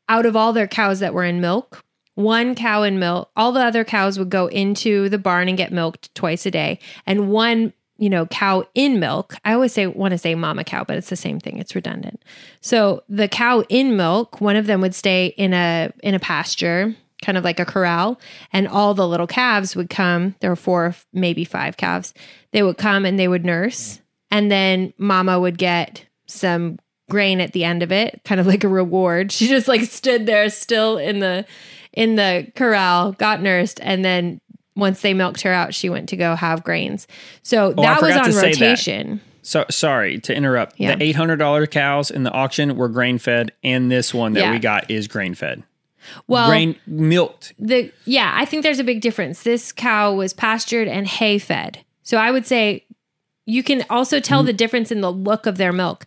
[0.09, 1.83] out of all their cows that were in milk,
[2.17, 5.71] one cow in milk, all the other cows would go into the barn and get
[5.71, 6.79] milked twice a day.
[7.05, 9.35] And one you know, cow in milk.
[9.43, 11.57] I always say want to say mama cow, but it's the same thing.
[11.57, 12.23] It's redundant.
[12.61, 16.95] So the cow in milk, one of them would stay in a in a pasture,
[17.23, 18.19] kind of like a corral,
[18.53, 20.35] and all the little calves would come.
[20.41, 22.13] There were four, maybe five calves.
[22.51, 23.99] They would come and they would nurse,
[24.29, 26.77] and then mama would get some
[27.09, 29.31] grain at the end of it, kind of like a reward.
[29.37, 31.45] She just like stood there still in the
[31.97, 34.39] in the corral, got nursed, and then
[34.75, 37.07] once they milked her out, she went to go have grains.
[37.41, 38.61] So Oh, that was on to say that.
[38.61, 39.19] rotation.
[39.41, 40.75] So sorry to interrupt.
[40.79, 40.95] Yeah.
[40.95, 44.41] The eight hundred dollar cows in the auction were grain fed, and this one that
[44.41, 44.51] Yeah.
[44.51, 45.63] we got is grain fed,
[46.27, 47.53] Well, grain milked.
[47.57, 49.41] the yeah, I think there's a big difference.
[49.41, 51.79] This cow was pastured and hay fed.
[52.03, 52.85] So I would say
[53.47, 54.47] you can also tell mm-hmm.
[54.47, 56.05] the difference in the look of their milk.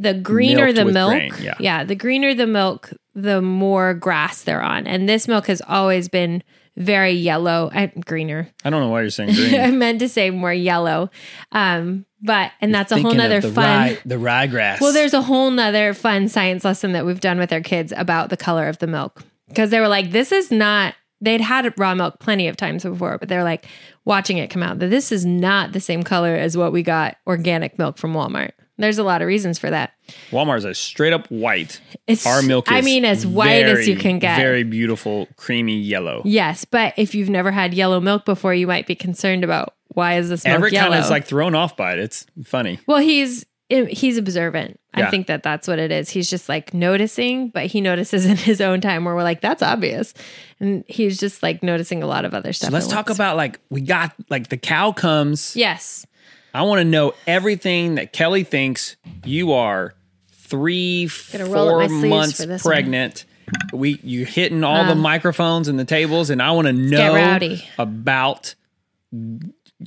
[0.00, 1.84] The greener Milked the milk, grain, yeah.
[1.84, 4.86] the greener the milk, the more grass they're on.
[4.86, 6.42] And this milk has always been
[6.76, 8.48] very yellow and greener.
[8.64, 9.60] I don't know why you're saying green.
[9.60, 11.10] I meant to say more yellow.
[11.52, 14.80] Um, but and that's a whole nother the fun rye, the ryegrass.
[14.80, 18.30] well, there's a whole nother fun science lesson that we've done with our kids about
[18.30, 21.94] the color of the milk because they were like, this is not, they'd had raw
[21.94, 23.66] milk plenty of times before, but they're like
[24.04, 27.16] watching it come out that this is not the same color as what we got
[27.26, 28.52] organic milk from Walmart.
[28.80, 29.92] There's a lot of reasons for that.
[30.30, 31.80] Walmart's a straight up white.
[32.06, 34.36] It's, Our milk is I mean, as white as you can get.
[34.36, 36.22] Very beautiful, creamy yellow.
[36.24, 40.16] yes, but if you've never had yellow milk before, you might be concerned about why
[40.18, 40.90] is this milk Everett yellow?
[40.90, 41.98] kind of like thrown off by it.
[41.98, 42.78] It's funny.
[42.86, 44.78] Well, he's eh, he's observant.
[44.92, 46.10] I think that that's what it is.
[46.10, 49.62] He's just like noticing, but he notices in his own time where we're like, that's
[49.62, 50.14] obvious,
[50.58, 52.70] and he's just like noticing a lot of other stuff.
[52.70, 55.54] So let's talk about like we got like the cow comes.
[55.56, 56.06] yes,
[56.54, 59.94] I want to know everything that Kelly thinks you are
[60.32, 62.72] three, Gonna roll up my four months this one.
[62.72, 63.24] pregnant.
[63.72, 67.38] We you hitting all the um, microphones and the tables, and I want to know
[67.78, 68.54] about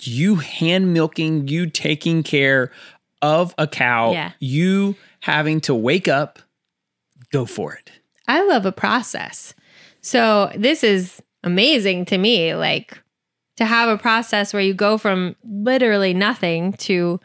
[0.02, 2.72] you hand milking, you taking care
[3.22, 4.32] of a cow, Yeah.
[4.40, 6.40] you having to wake up,
[7.32, 7.92] go for it.
[8.28, 9.54] I love a process.
[10.02, 12.56] So this is amazing to me.
[12.56, 13.02] Like
[13.58, 17.20] to have a process where you go from literally nothing to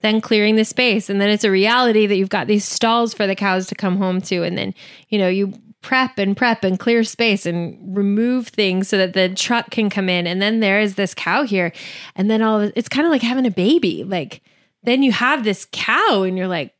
[0.00, 1.10] then clearing the space.
[1.10, 3.96] And then it's a reality that you've got these stalls for the cows to come
[3.96, 4.42] home to.
[4.42, 4.74] And then,
[5.08, 5.52] you know, you
[5.82, 10.08] prep and prep and clear space and remove things so that the truck can come
[10.08, 10.26] in.
[10.26, 11.72] And then there is this cow here.
[12.14, 14.04] And then all of, it's kind of like having a baby.
[14.04, 14.42] Like
[14.82, 16.74] then you have this cow and you're like,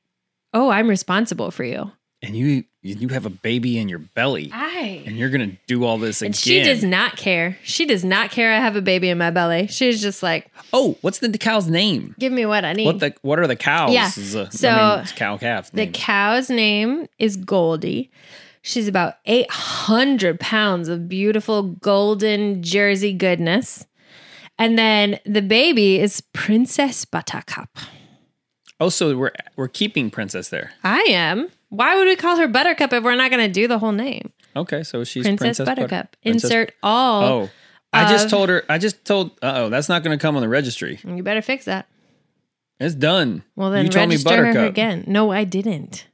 [0.54, 1.90] oh, I'm responsible for you.
[2.22, 5.98] And you you have a baby in your belly, I and you're gonna do all
[5.98, 6.28] this again.
[6.28, 7.58] And she does not care.
[7.64, 9.66] She does not care I have a baby in my belly.
[9.66, 12.14] She's just like, oh, what's the cow's name?
[12.18, 12.86] give me what I need.
[12.86, 13.92] What the what are the cows?
[13.92, 14.06] Yeah.
[14.08, 15.70] Is a- I So, mean, cow calf.
[15.72, 18.10] the cow's name is Goldie.
[18.62, 23.86] She's about 800 pounds of beautiful golden Jersey goodness.
[24.58, 27.78] And then the baby is Princess Buttercup.
[28.80, 30.72] oh, so we're we're keeping Princess there.
[30.84, 31.48] I am.
[31.70, 34.32] Why would we call her Buttercup if we're not going to do the whole name?
[34.56, 36.16] Okay, so she's Princess, Princess, Butter- Buttercup.
[36.22, 37.22] Princess- Insert all.
[37.24, 37.50] Oh,
[37.92, 38.64] I just told her.
[38.68, 39.32] I just told.
[39.42, 40.98] Uh oh, that's not going to come on the registry.
[41.04, 41.88] You better fix that.
[42.80, 43.42] It's done.
[43.56, 44.68] Well, then you told me Buttercup.
[44.68, 45.04] again.
[45.06, 46.06] No, I didn't.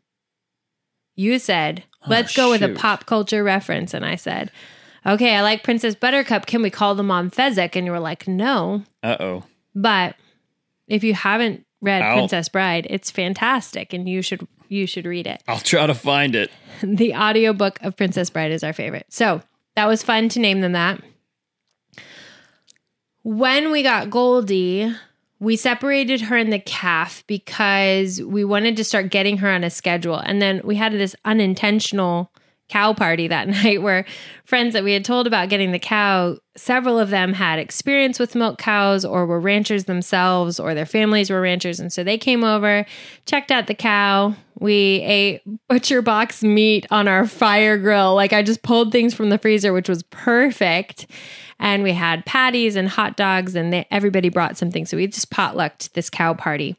[1.15, 3.93] You said, let's go with a pop culture reference.
[3.95, 4.51] And I said,
[5.07, 6.47] okay, I like Princess Buttercup.
[6.47, 7.77] Can we call the mom Fezzik?
[7.77, 8.83] And you were like, no.
[9.03, 9.45] Uh oh.
[9.75, 10.17] But
[10.89, 12.15] if you haven't read Ow.
[12.15, 15.43] Princess Bride, it's fantastic and you should you should read it.
[15.49, 16.51] I'll try to find it.
[16.83, 19.07] The audiobook of Princess Bride is our favorite.
[19.09, 19.41] So
[19.77, 21.01] that was fun to name them that.
[23.23, 24.93] When we got Goldie,
[25.39, 29.71] we separated her and the calf because we wanted to start getting her on a
[29.71, 30.17] schedule.
[30.17, 32.33] And then we had this unintentional
[32.69, 34.05] cow party that night where
[34.45, 38.35] friends that we had told about getting the cow, several of them had experience with
[38.35, 41.81] milk cows or were ranchers themselves or their families were ranchers.
[41.81, 42.87] And so they came over,
[43.27, 44.35] checked out the cow.
[44.59, 48.15] We ate butcher box meat on our fire grill.
[48.15, 51.07] Like I just pulled things from the freezer, which was perfect.
[51.59, 54.87] And we had patties and hot dogs, and they, everybody brought something.
[54.87, 56.77] So we just potlucked this cow party.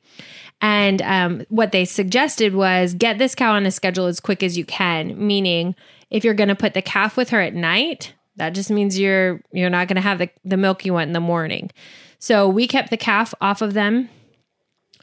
[0.65, 4.57] And um, what they suggested was get this cow on a schedule as quick as
[4.57, 5.15] you can.
[5.27, 5.75] Meaning,
[6.09, 9.41] if you're going to put the calf with her at night, that just means you're
[9.51, 11.69] you're not going to have the, the milk you want in the morning.
[12.17, 14.09] So we kept the calf off of them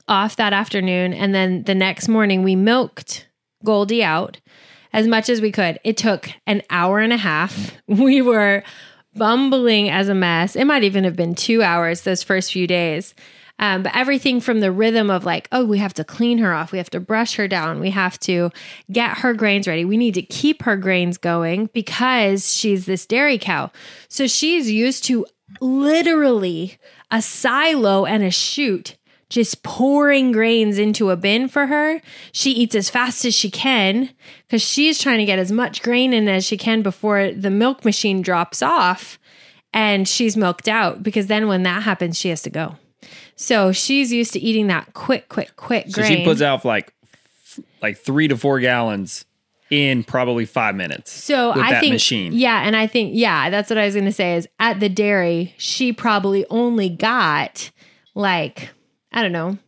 [0.09, 3.29] off that afternoon, and then the next morning we milked
[3.65, 4.41] Goldie out
[4.93, 5.79] as much as we could.
[5.85, 7.71] It took an hour and a half.
[7.87, 8.65] We were
[9.15, 10.57] bumbling as a mess.
[10.57, 13.15] It might even have been two hours those first few days.
[13.63, 16.73] Um, but everything from the rhythm of like, oh, we have to clean her off,
[16.73, 18.51] we have to brush her down, we have to
[18.91, 23.39] get her grains ready, we need to keep her grains going because she's this dairy
[23.39, 23.71] cow.
[24.09, 25.25] So she's used to
[25.61, 26.77] literally
[27.13, 28.97] a silo and a chute
[29.29, 32.03] just pouring grains into a bin for her.
[32.33, 34.11] She eats as fast as she can
[34.49, 37.85] because she's trying to get as much grain in as she can before the milk
[37.85, 39.21] machine drops off
[39.73, 42.77] and she's milked out because then when that happens, she has to go.
[43.37, 46.19] So she's used to eating that quick, quick, quick So grain.
[46.19, 46.95] she puts out like
[47.83, 49.25] like three to four gallons
[49.71, 51.11] in probably five minutes.
[51.11, 52.33] So I that think, machine.
[52.35, 54.37] yeah, and I think, yeah, that's what I was going to say.
[54.37, 57.71] Is at the dairy, she probably only got
[58.15, 58.71] like
[59.13, 59.59] I don't know,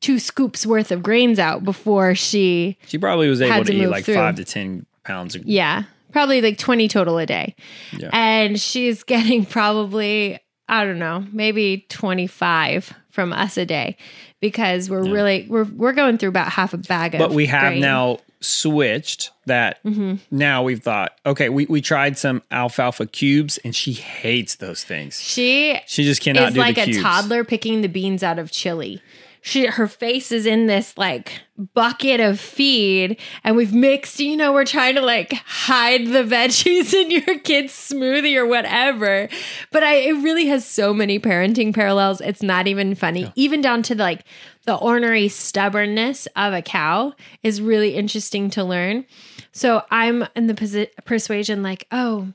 [0.00, 3.86] two scoops worth of grains out before she, She probably was able to, to eat
[3.88, 4.14] like through.
[4.14, 5.34] five to ten pounds.
[5.34, 7.54] Of, yeah, probably like twenty total a day,
[7.96, 8.10] Yeah.
[8.12, 10.38] and she's getting probably
[10.68, 13.96] I don't know, maybe twenty five from us a day
[14.40, 17.18] because we're really we're we're going through about half a bag of.
[17.18, 17.80] but we have grain.
[17.80, 19.82] now switched that.
[19.84, 20.16] Mm-hmm.
[20.30, 25.20] Now we've thought, okay, we, we tried some alfalfa cubes, and she hates those things.
[25.20, 29.02] She She just cannot is do like a toddler picking the beans out of chili.
[29.48, 31.40] She her face is in this like
[31.72, 36.92] bucket of feed and we've mixed, you know, we're trying to like hide the veggies
[37.02, 39.26] in your kid's smoothie or whatever.
[39.72, 42.20] But I it really has so many parenting parallels.
[42.20, 43.32] It's not even funny.
[43.36, 44.24] Even down to like
[44.66, 49.06] the ornery stubbornness of a cow is really interesting to learn.
[49.52, 52.34] So I'm in the persuasion like, "Oh,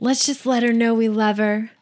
[0.00, 1.72] let's just let her know we love her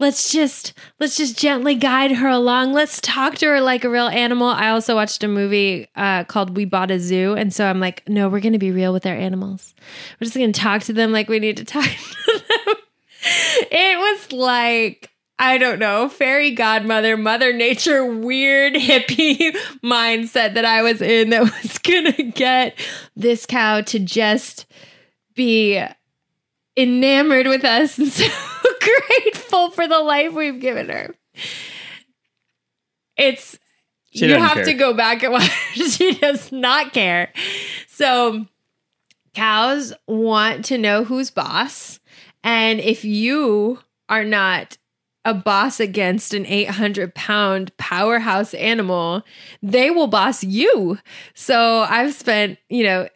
[0.00, 2.72] let's just let's just gently guide her along.
[2.72, 4.48] Let's talk to her like a real animal.
[4.48, 7.34] I also watched a movie uh, called we bought a zoo.
[7.34, 9.74] And so i'm like no we're gonna be real with our animals.
[10.18, 12.76] We're just gonna talk to them like we need to talk to them.
[13.70, 19.36] It was like I don't know, fairy godmother, mother nature, weird hippie
[19.84, 22.78] mindset that I was in that was gonna get
[23.14, 24.66] this cow to just
[25.34, 25.82] be
[26.80, 28.26] enamored with us and so
[28.80, 31.14] grateful for the life we've given her.
[33.16, 33.58] It's
[34.12, 34.64] She you have care.
[34.64, 35.50] to go back and watch.
[35.74, 37.32] she does not care.
[37.88, 38.46] So
[39.34, 42.00] cows want to know who's boss.
[42.42, 43.78] And if you
[44.08, 44.78] are not
[45.24, 49.22] a boss against an 800 pound powerhouse animal,
[49.62, 50.98] they will boss you.
[51.34, 53.06] So I've spent, you know,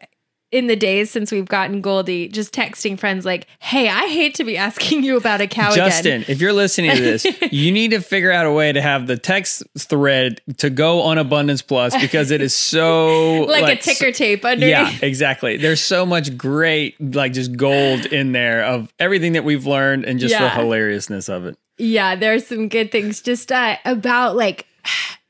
[0.55, 4.45] in the days since we've gotten Goldie, just texting friends like, hey, I hate to
[4.45, 6.25] be asking you about a cow Justin, again.
[6.29, 9.17] if you're listening to this, you need to figure out a way to have the
[9.17, 14.45] text thread to go on Abundance Plus because it is so Like, a ticker tape
[14.45, 14.69] underneath.
[14.69, 15.57] Yeah, exactly.
[15.57, 20.19] There's so much great, like just gold in there of everything that we've learned and
[20.21, 21.57] just the hilariousness of it.
[21.77, 24.67] Yeah, there's some good things just uh, about like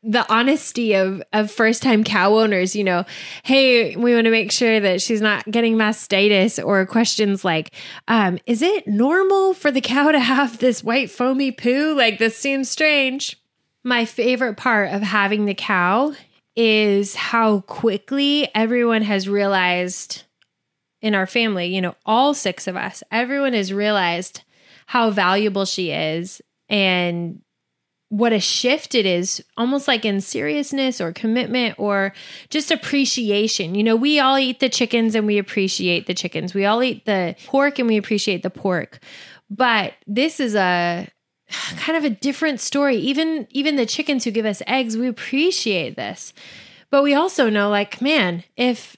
[0.05, 2.75] the honesty of of first time cow owners.
[2.75, 3.05] You know,
[3.43, 7.73] hey, we want to make sure that she's not getting mastitis, or questions like,
[8.07, 11.95] um, is it normal for the cow to have this white foamy poo?
[11.95, 13.37] Like this seems strange.
[13.83, 16.13] My favorite part of having the cow
[16.55, 20.23] is how quickly everyone has realized
[21.01, 24.41] in our family, you know, all six of us, everyone has realized
[24.87, 27.41] how valuable she is and
[28.15, 32.13] what a shift it is, almost like in seriousness or commitment or
[32.49, 33.75] just appreciation.
[33.75, 36.53] You know, we all eat the chickens and we appreciate the chickens.
[36.53, 38.99] We all eat the pork and we appreciate the pork.
[39.49, 41.09] But this is a
[41.75, 42.95] kind of a different story.
[42.95, 46.31] Even even the chickens who give us eggs, we appreciate this.
[46.89, 48.95] But we also know like, man, if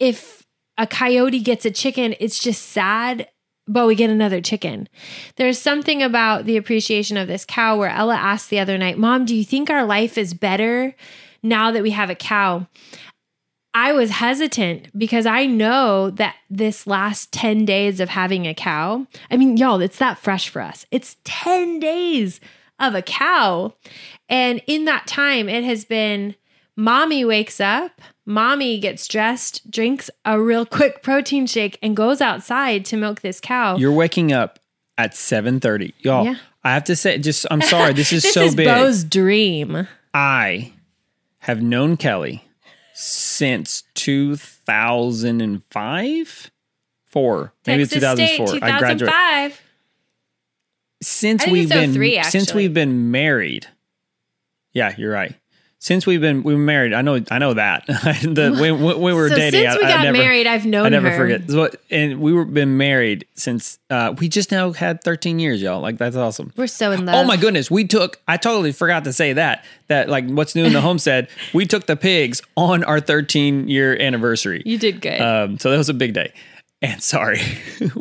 [0.00, 0.44] if
[0.76, 3.28] a coyote gets a chicken, it's just sad,
[3.66, 4.88] but we get another chicken.
[5.36, 9.24] There's something about the appreciation of this cow where Ella asked the other night, Mom,
[9.24, 10.94] do you think our life is better
[11.42, 12.66] now that we have a cow?
[13.76, 19.06] I was hesitant because I know that this last 10 days of having a cow,
[19.30, 20.86] I mean, y'all, it's that fresh for us.
[20.92, 22.40] It's 10 days
[22.78, 23.74] of a cow.
[24.28, 26.36] And in that time, it has been
[26.76, 32.84] mommy wakes up, mommy gets dressed, drinks a real quick protein shake, and goes outside
[32.86, 33.76] to milk this cow.
[33.76, 34.58] You're waking up
[34.98, 35.92] at 7:30.
[35.98, 36.36] Y'all, Yeah.
[36.62, 38.66] I have to say just I'm sorry, this is this so is big.
[38.66, 39.86] Bo's dream.
[40.14, 40.72] I
[41.40, 42.44] have known Kelly
[42.94, 46.50] since 2005,
[47.06, 48.68] four, maybe it's Texas State, 2004.
[48.68, 49.60] I graduated 2005.
[51.02, 53.66] since we've it's oh been 03, since we've been married.
[54.72, 55.34] Yeah, you're right.
[55.84, 57.84] Since we've been we were married, I know I know that.
[57.86, 60.64] the when, when we were So dating, since we I, I got never, married, I've
[60.64, 61.16] known I never her.
[61.18, 61.50] forget.
[61.50, 65.82] So, and we were been married since uh, we just now had 13 years, y'all.
[65.82, 66.54] Like that's awesome.
[66.56, 67.16] We're so in love.
[67.16, 68.18] Oh my goodness, we took.
[68.26, 69.66] I totally forgot to say that.
[69.88, 71.28] That like what's new in the homestead.
[71.52, 74.62] We took the pigs on our 13 year anniversary.
[74.64, 75.20] You did good.
[75.20, 76.32] Um, so that was a big day.
[76.80, 77.42] And sorry,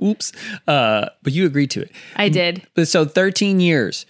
[0.02, 0.32] oops,
[0.70, 1.92] uh, but you agreed to it.
[2.16, 2.66] I did.
[2.76, 4.06] But so 13 years,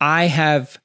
[0.00, 0.78] I have,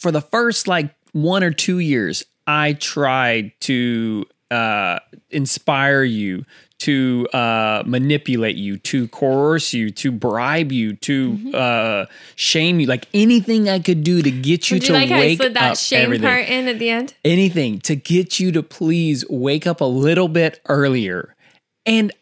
[0.00, 4.98] for the first like one or two years, I tried to uh,
[5.30, 6.44] inspire you,
[6.78, 11.50] to uh, manipulate you, to coerce you, to bribe you, to Mm-hmm.
[11.54, 15.16] uh, shame you, like anything I could do to get you to you like how
[15.16, 15.76] I wake slid that up.
[15.78, 17.14] shame everything part in at the end?
[17.24, 21.36] anything to get you to please wake up a little bit earlier.
[21.86, 22.12] And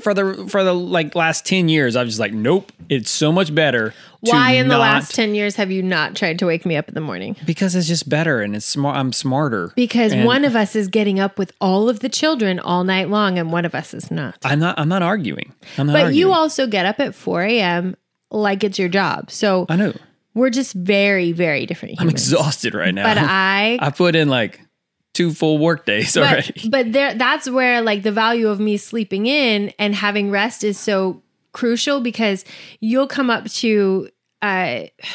[0.00, 3.32] for the for the like last 10 years, I was just like, nope, it's so
[3.32, 3.94] much better.
[4.20, 6.94] Why in the last 10 years have you not tried to wake me up in
[6.94, 7.36] the morning?
[7.46, 9.72] Because it's just better and it's smart I'm smarter.
[9.76, 13.08] Because And one of us is getting up with all of the children all night
[13.08, 14.36] long and one of us is not.
[14.44, 15.54] I'm not I'm not arguing.
[15.78, 16.18] I'm not But arguing.
[16.18, 17.96] you also get up at 4 a.m.
[18.30, 19.30] like it's your job.
[19.30, 19.92] So I know.
[20.34, 23.04] we're just very, very different I'm exhausted right now.
[23.04, 24.60] But I I put in like
[25.18, 26.52] two full work days already.
[26.62, 30.62] but, but there that's where like the value of me sleeping in and having rest
[30.62, 31.20] is so
[31.52, 32.44] crucial because
[32.80, 34.08] you'll come up to
[34.44, 35.06] a uh,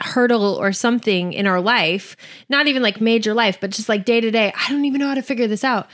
[0.02, 2.18] hurdle or something in our life
[2.50, 5.08] not even like major life but just like day to day i don't even know
[5.08, 5.86] how to figure this out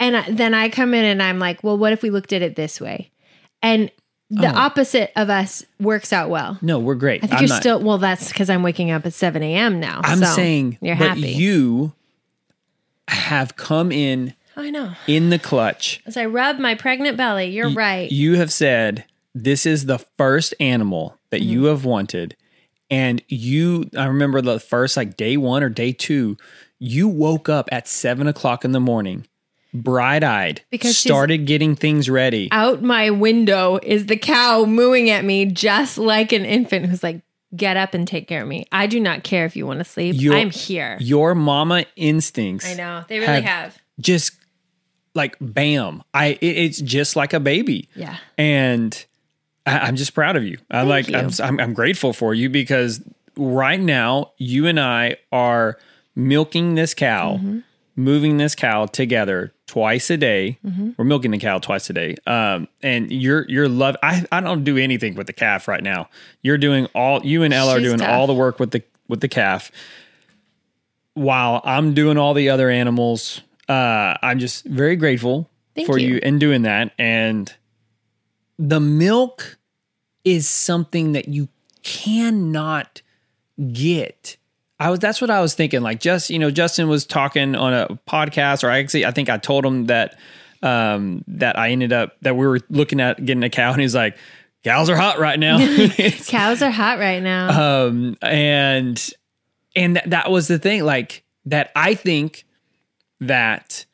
[0.00, 2.56] and then i come in and i'm like well what if we looked at it
[2.56, 3.12] this way
[3.62, 3.88] and
[4.30, 4.56] the Oh.
[4.56, 7.22] opposite of us works out well no, we're great.
[7.22, 9.78] i think I'm you're not, still well that's because i'm waking up at 7 a.m
[9.78, 11.92] now I'm so saying you're but happy you
[13.08, 17.70] have come in i know in the clutch as i rub my pregnant belly you're
[17.70, 21.50] right You have said this is the first animal that Mm-hmm.
[21.50, 22.36] you have wanted.
[22.90, 26.36] And you, I remember the first like day one or day two,
[26.78, 29.26] you woke up at seven o'clock in the morning,
[29.72, 32.48] bright eyed, Because started getting things ready.
[32.52, 37.22] out my window is the cow mooing at me just like an infant who's like,
[37.56, 38.66] get up and take care of me.
[38.72, 40.16] I do not care if you want to sleep.
[40.18, 40.96] You're- I'm here.
[41.00, 42.66] Your mama instincts.
[42.66, 43.04] I know.
[43.08, 43.76] They really have.
[44.00, 44.32] Just
[45.14, 46.02] like bam.
[46.12, 47.88] I it, it's just like a baby.
[47.94, 48.16] Yeah.
[48.36, 49.04] and
[49.66, 50.58] I, I'm just proud of you.
[50.70, 51.16] I'm like you.
[51.16, 53.00] I'm, I'm I'm grateful for you because
[53.36, 55.78] right now you and I are
[56.16, 57.60] milking this cow, Mm-hmm.
[57.96, 60.58] moving this cow together twice a day.
[60.64, 60.90] Mm-hmm.
[60.96, 62.16] We're milking the cow twice a day.
[62.26, 63.96] Um, and you're you're love.
[64.02, 66.08] I I don't do anything with the calf right now.
[66.42, 67.24] You're doing all.
[67.24, 68.08] You and Ella are doing tough.
[68.08, 69.70] all the work with the with the calf.
[71.14, 76.14] While I'm doing all the other animals, uh, I'm just very grateful Thank for you.
[76.14, 76.92] you in doing that.
[76.98, 77.52] And
[78.58, 79.56] the milk
[80.24, 81.48] is something that you
[81.82, 83.02] cannot
[83.72, 84.36] get.
[84.80, 85.82] I was that's what I was thinking.
[85.82, 89.28] Like just, you know, Justin was talking on a podcast, or I actually I think
[89.30, 90.18] I told him that
[90.62, 93.94] um that I ended up that we were looking at getting a cow and he's
[93.94, 94.16] like,
[94.64, 95.58] Cows are hot right now.
[96.26, 97.86] Cows are hot right now.
[97.86, 99.10] um and
[99.76, 102.44] and th- that was the thing like that i think
[103.20, 103.84] that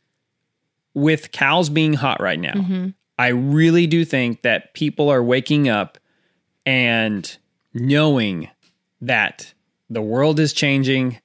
[0.94, 2.52] with cows being hot right now
[3.18, 5.98] i really do think that people are waking up
[6.66, 7.38] and
[7.72, 8.48] knowing
[9.00, 9.54] that
[9.90, 11.18] the world is changing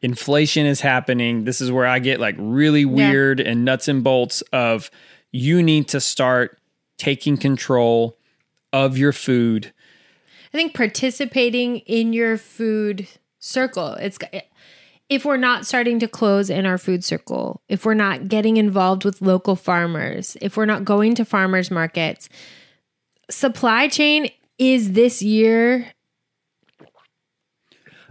[0.00, 1.44] inflation is happening.
[1.44, 4.90] This is where i get like really weird and nuts and bolts of
[5.32, 6.58] you need to start
[6.98, 8.16] taking control
[8.72, 9.72] of your food.
[10.52, 14.18] I think participating in your food circle, it's
[15.08, 19.04] if we're not starting to close in our food circle, if we're not getting involved
[19.04, 22.28] with local farmers, if we're not going to farmers markets,
[23.30, 25.92] supply chain is this year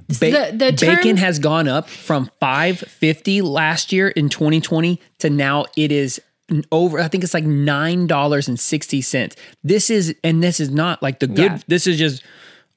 [0.08, 0.16] Ba-
[0.52, 5.66] The- the term- bacon has gone up from 550 last year in 2020 to now
[5.76, 6.22] it is
[6.72, 9.36] over I think it's like $9.60.
[9.64, 11.58] This is and this is not like the good Yeah.
[11.68, 12.24] this is just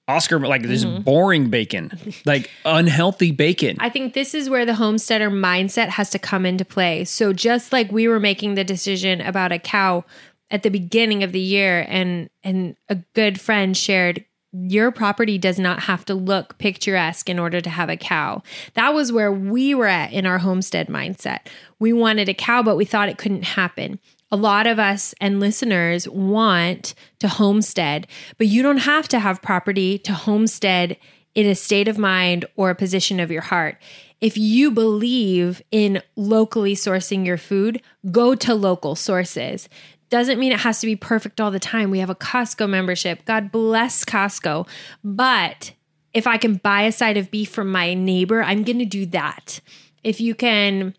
[0.07, 1.03] Oscar like this mm-hmm.
[1.03, 1.93] boring bacon.
[2.24, 3.76] Like unhealthy bacon.
[3.79, 7.05] I think this is where the homesteader mindset has to come into play.
[7.05, 10.05] So just like we were making the decision about a cow
[10.51, 15.59] at the beginning of the year and and a good friend shared your property does
[15.59, 18.42] not have to look picturesque in order to have a cow.
[18.74, 21.40] That was where we were at in our homestead mindset.
[21.78, 23.99] We wanted a cow but we thought it couldn't happen.
[24.30, 29.40] A lot of us and listeners want to homestead, but you don't have to have
[29.40, 30.99] property to homestead
[31.34, 33.78] in a state of mind or a position of your heart.
[34.20, 37.80] If you believe in locally sourcing your food,
[38.11, 39.68] go to local sources.
[40.11, 41.90] Doesn't mean it has to be perfect all the time.
[41.90, 43.24] We have a Costco membership.
[43.24, 44.66] God bless Costco.
[45.04, 45.72] But
[46.14, 49.06] if I can buy a side of beef from my neighbor, I'm going to do
[49.06, 49.61] that.
[50.02, 50.94] If you can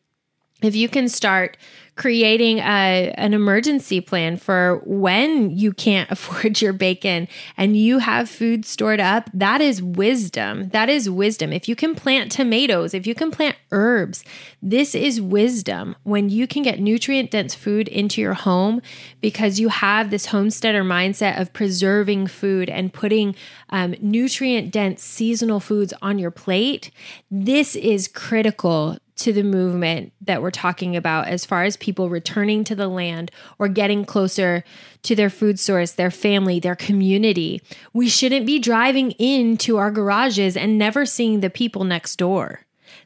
[0.61, 1.57] if you can start
[1.99, 7.27] creating a, an emergency plan for when you can't afford your bacon
[7.57, 9.29] and you have food stored up.
[9.33, 10.69] That is wisdom.
[10.69, 11.51] That is wisdom.
[11.51, 14.23] If you can plant tomatoes, if you can plant herbs,
[14.61, 18.81] this is wisdom when you can get nutrient dense food into your home
[19.19, 23.35] because you have this homesteader mindset of preserving food and putting
[23.71, 26.91] um, nutrient dense seasonal foods on your plate.
[27.29, 32.63] This is critical to the movement that we're talking about as far as people returning
[32.63, 34.63] to the land or getting closer
[35.03, 37.61] to their food source, their family, their community.
[37.93, 42.61] We shouldn't be driving into our garages and never seeing the people next door.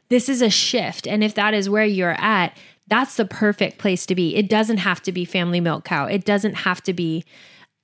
[0.08, 1.06] This is a shift.
[1.06, 2.56] And if that is where you're at,
[2.86, 4.36] that's the perfect place to be.
[4.36, 6.06] It doesn't have to be family milk cow.
[6.06, 7.24] It doesn't have to be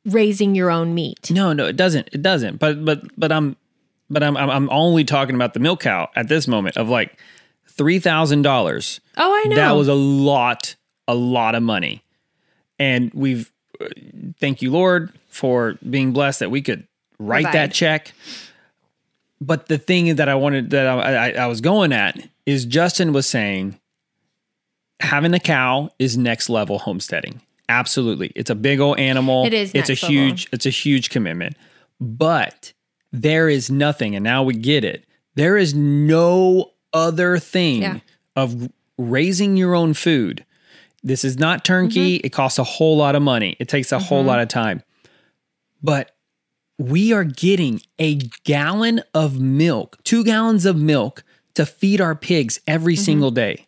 [0.04, 1.30] raising your own meat.
[1.30, 2.08] No, no, it doesn't.
[2.12, 2.58] It doesn't.
[2.58, 3.56] But but but I'm
[4.08, 7.18] but I'm I'm, I'm only talking about the milk cow at this moment of like
[7.80, 9.00] three thousand dollars.
[9.16, 9.56] Oh, I know.
[9.56, 10.76] That was a lot,
[11.08, 12.02] a lot of money,
[12.78, 13.50] and we've
[13.80, 13.86] uh,
[14.38, 16.86] thank you Lord for being blessed that we could
[17.18, 17.54] write Provide.
[17.70, 18.12] that check.
[19.40, 23.14] But the thing that I wanted that I, I, I was going at is Justin
[23.14, 23.80] was saying
[25.00, 27.40] having a cow is next level homesteading.
[27.70, 28.30] Absolutely.
[28.36, 29.46] It's a big old animal.
[29.46, 30.08] It is It's a level.
[30.10, 31.56] huge it's a huge commitment.
[31.98, 32.74] But
[33.10, 35.06] there is nothing and now we get it.
[35.36, 37.98] There is no other thing Yeah.
[38.36, 40.44] of raising your own food.
[41.02, 42.18] This is not turnkey.
[42.18, 42.26] Mm-hmm.
[42.26, 43.56] It costs a whole lot of money.
[43.58, 44.82] It takes a whole lot of time.
[45.82, 46.14] But
[46.78, 51.22] we are getting a gallon of milk, two gallons of milk
[51.54, 53.04] to feed our pigs every Mm-hmm.
[53.04, 53.66] single day.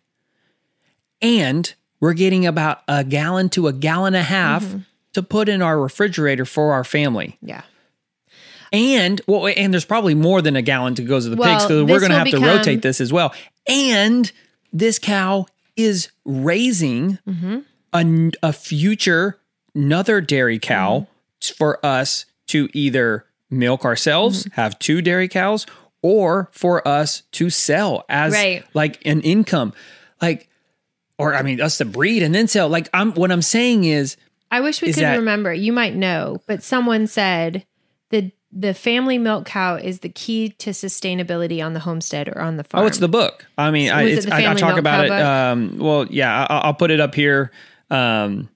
[1.20, 4.78] And we're getting about a gallon to a gallon and a half Mm-hmm.
[5.14, 7.38] to put in our refrigerator for our family.
[7.40, 7.62] Yeah.
[8.72, 11.68] And well, and there's probably more than a gallon to go to the Well, pigs,
[11.68, 13.34] so we're going to have become- to rotate this as well.
[13.68, 14.30] And
[14.72, 15.46] this cow
[15.76, 17.58] is raising Mm-hmm.
[17.92, 19.38] a, a future
[19.74, 21.06] another dairy cow
[21.40, 21.54] Mm-hmm.
[21.56, 24.54] for us to either milk ourselves, Mm-hmm.
[24.60, 25.66] have two dairy cows,
[26.02, 28.64] or for us to sell as Right.
[28.74, 29.72] like an income,
[30.20, 30.48] like,
[31.18, 32.68] or I mean, us to breed and then sell.
[32.68, 34.16] Like, I'm what I'm saying is,
[34.50, 35.52] I wish we could that- remember.
[35.52, 37.64] You might know, but someone said
[38.10, 42.58] the the family milk cow is the key to sustainability on the homestead or on
[42.58, 42.84] the farm.
[42.84, 43.46] Oh, it's the book.
[43.56, 45.10] I mean, I, Was it I, I talk about it.
[45.10, 47.50] Um, well, yeah, I, I'll put it up here.
[47.90, 48.48] Um,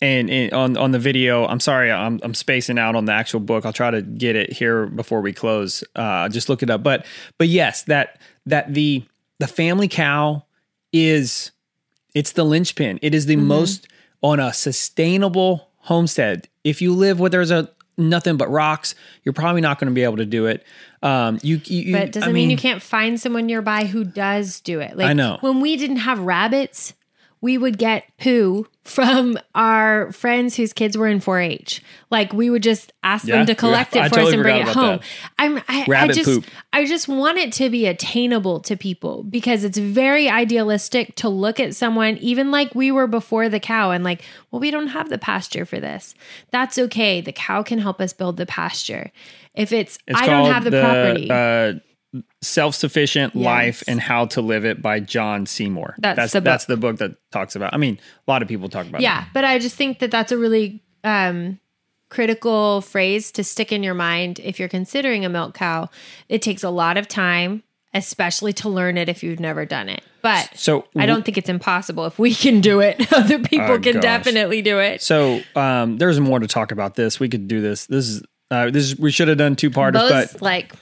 [0.00, 3.40] and, and on on the video, I'm sorry, I'm I'm spacing out on the actual
[3.40, 3.64] book.
[3.64, 5.84] I'll try to get it here before we close.
[5.94, 6.82] Uh, just look it up.
[6.82, 7.06] But
[7.38, 9.04] but yes, that that the
[9.38, 10.44] the family cow
[10.92, 11.52] is
[12.14, 12.98] it's the linchpin.
[13.02, 13.46] It is the Mm-hmm.
[13.46, 13.88] most
[14.20, 16.48] on a sustainable homestead.
[16.64, 20.02] If you live where there's a nothing but rocks, you're probably not going to be
[20.02, 20.64] able to do it.
[21.02, 24.60] Um, you, you, but it doesn't I mean, you can't find someone nearby who does
[24.60, 24.96] do it.
[24.96, 25.38] Like I know.
[25.40, 26.94] when we didn't have rabbits,
[27.44, 31.82] we would get poo from our friends whose kids were in 4-H.
[32.10, 34.06] Like we would just ask Yeah, them to collect yeah.
[34.06, 34.96] It for totally us and bring it home.
[34.96, 35.02] that.
[35.38, 36.46] I'm I, I just poop.
[36.72, 41.60] I just want it to be attainable to people because it's very idealistic to look
[41.60, 45.10] at someone even like we were before the cow and like, well, we don't have
[45.10, 46.14] the pasture for this.
[46.50, 47.20] That's okay.
[47.20, 49.12] The cow can help us build the pasture.
[49.54, 51.30] If it's, It's I don't have the, property.
[51.30, 51.80] Uh,
[52.42, 53.44] Self-sufficient Yes.
[53.44, 55.94] life and how to live it by John Seymour.
[55.98, 56.44] That's that's the book.
[56.44, 57.72] that's the book that talks about.
[57.74, 59.00] I mean, a lot of people talk about.
[59.00, 61.58] Yeah, but I just think that that's a really um,
[62.10, 65.88] critical phrase to stick in your mind if you're considering a milk cow.
[66.28, 67.62] It takes a lot of time,
[67.92, 70.02] especially to learn it if you've never done it.
[70.22, 72.06] But So I don't think it's impossible.
[72.06, 74.02] If we can do it, other people Oh, can gosh.
[74.02, 75.02] definitely do it.
[75.02, 77.18] So um, there's more to talk about this.
[77.20, 77.86] We could do this.
[77.86, 80.72] This is uh, this is, we should have done two parters, but like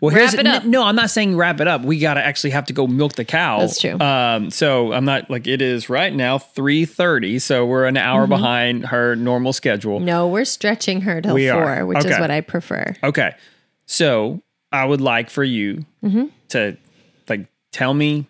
[0.00, 0.64] well, wrap here's it up.
[0.64, 0.82] no.
[0.82, 1.82] I'm not saying wrap it up.
[1.82, 3.60] We got to actually have to go milk the cow.
[3.60, 3.98] That's true.
[3.98, 7.40] Um, so I'm not like it is right now 3:30.
[7.40, 8.30] So we're an hour Mm-hmm.
[8.30, 10.00] behind her normal schedule.
[10.00, 11.86] no, we're stretching her till We four, are.
[11.86, 12.94] which is what I prefer.
[13.02, 13.34] Okay.
[13.86, 14.42] So
[14.72, 16.26] I would like for you Mm-hmm.
[16.50, 16.76] to
[17.28, 18.26] like tell me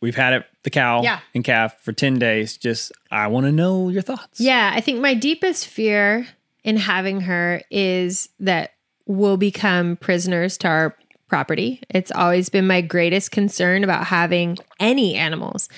[0.00, 1.20] we've had it the cow Yeah.
[1.34, 2.56] and calf for 10 days.
[2.56, 4.40] Just I want to know your thoughts.
[4.40, 6.26] Yeah, I think my deepest fear
[6.64, 8.72] in having her is that
[9.10, 10.96] we'll become prisoners to our
[11.28, 11.82] property.
[11.90, 15.68] It's always been my greatest concern about having any animals.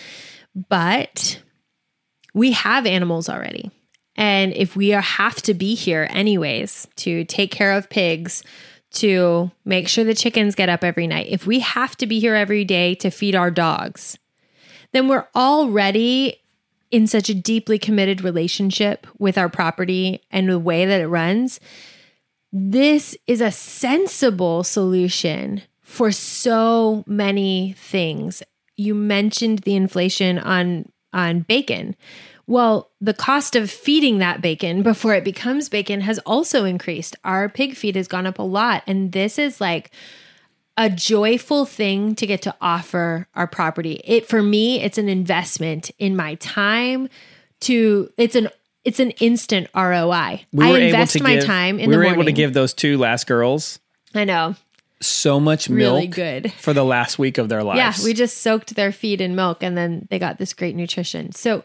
[0.68, 1.40] But
[2.34, 3.70] we have animals already.
[4.16, 8.42] And if we are, have to be here anyways to take care of pigs,
[8.92, 12.34] to make sure the chickens get up every night, if we have to be here
[12.34, 14.18] every day to feed our dogs,
[14.92, 16.36] then we're already
[16.90, 21.58] in such a deeply committed relationship with our property and the way that it runs.
[22.52, 28.42] This is a sensible solution for so many things.
[28.76, 31.94] You mentioned the inflation on on bacon.
[32.46, 37.16] Well, the cost of feeding that bacon before it becomes bacon has also increased.
[37.24, 38.82] Our pig feed has gone up a lot.
[38.86, 39.90] And this is like
[40.76, 44.00] a joyful thing to get to offer our property.
[44.04, 47.08] It for me, it's an investment in my time
[47.60, 48.48] to it's an
[48.84, 50.44] it's an instant ROI.
[50.52, 52.12] We I invest my give- time in we the were morning.
[52.20, 53.78] able to give those two last girls
[54.14, 54.56] I know.
[55.00, 56.52] so much milk Really good.
[56.54, 57.78] for the last week of their lives.
[58.00, 61.32] Yeah, we just soaked their feed in milk and then they got this great nutrition.
[61.32, 61.62] So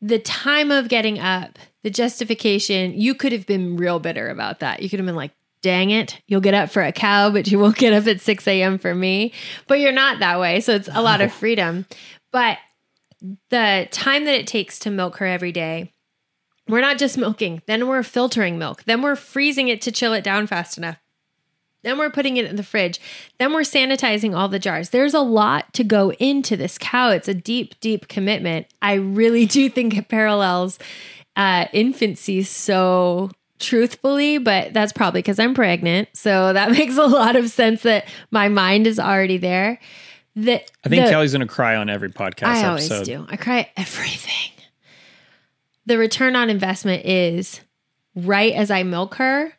[0.00, 4.82] the time of getting up, the justification, you could have been real bitter about that.
[4.82, 7.58] You could have been like, dang it, you'll get up for a cow, but you
[7.58, 8.78] won't get up at 6 a.m.
[8.78, 9.32] for me.
[9.66, 10.60] But you're not that way.
[10.60, 11.84] So it's a lot of freedom.
[12.32, 12.58] But
[13.50, 15.92] the time that it takes to milk her every day,
[16.68, 20.22] we're not just milking, then we're filtering milk, then we're freezing it to chill it
[20.24, 20.96] down fast enough.
[21.84, 23.00] Then we're putting it in the fridge.
[23.38, 24.90] Then we're sanitizing all the jars.
[24.90, 27.10] There's a lot to go into this cow.
[27.10, 28.66] It's a deep, deep commitment.
[28.82, 30.78] I really do think it parallels
[31.36, 33.30] uh, infancy so
[33.60, 36.08] truthfully, but that's probably because I'm pregnant.
[36.14, 39.78] So that makes a lot of sense that my mind is already there.
[40.34, 42.64] That I think the- Kelly's going to cry on every podcast episode.
[42.64, 43.26] I always do.
[43.28, 44.50] I cry everything.
[45.88, 47.62] The return on investment is
[48.14, 49.54] right as I milk her,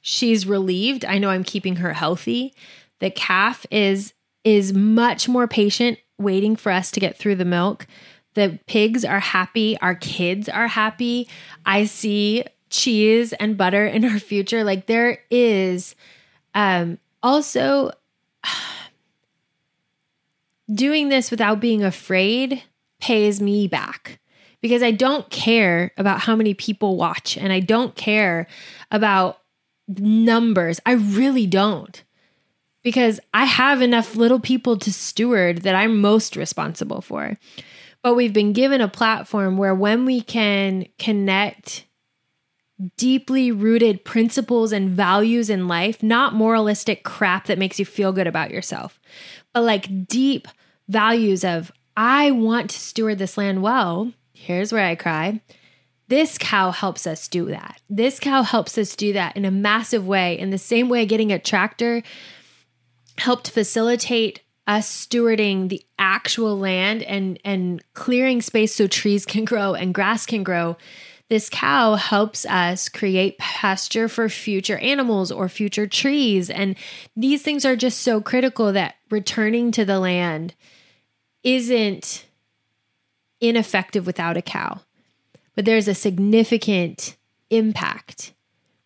[0.00, 1.04] she's relieved.
[1.04, 2.54] I know I'm keeping her healthy.
[3.00, 4.14] The calf is
[4.44, 7.88] is much more patient waiting for us to get through the milk.
[8.34, 11.28] The pigs are happy, our kids are happy.
[11.66, 14.62] I see cheese and butter in our future.
[14.62, 15.96] Like there is
[16.54, 17.90] um also
[20.72, 22.62] doing this without being afraid
[23.00, 24.20] pays me back
[24.62, 28.46] because I don't care about how many people watch and I don't care
[28.90, 29.40] about
[29.88, 30.80] numbers.
[30.86, 32.02] I really don't.
[32.82, 37.38] Because I have enough little people to steward that I'm most responsible for.
[38.02, 41.86] But we've been given a platform where when we can connect
[42.96, 48.26] deeply rooted principles and values in life, not moralistic crap that makes you feel good
[48.26, 49.00] about yourself,
[49.52, 50.48] but like deep
[50.88, 54.12] values of, I want to steward this land well.
[54.44, 55.40] Here's where I cry.
[56.08, 57.80] This cow helps us do that.
[57.88, 60.36] This cow helps us do that in a massive way.
[60.36, 62.02] In the same way, getting a tractor
[63.18, 69.74] helped facilitate us stewarding the actual land and and clearing space so trees can grow
[69.74, 70.76] and grass can grow
[71.28, 76.76] this cow helps us create pasture for future animals or future trees and
[77.16, 80.54] these things are just so critical that returning to the land
[81.42, 82.24] isn't
[83.42, 84.80] ineffective without a cow.
[85.54, 87.16] But there's a significant
[87.50, 88.32] impact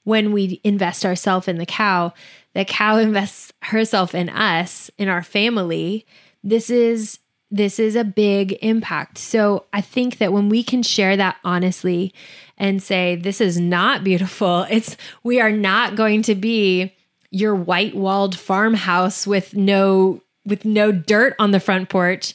[0.02, 2.12] when we invest ourselves in the cow.
[2.54, 6.06] The cow invests herself in us in our family.
[6.42, 9.18] This is this is a big impact.
[9.18, 12.12] So i think that when we can share that honestly
[12.58, 16.92] and say this is not beautiful it's we are not going to be
[17.30, 22.34] your white walled farmhouse with no with no dirt on the front porch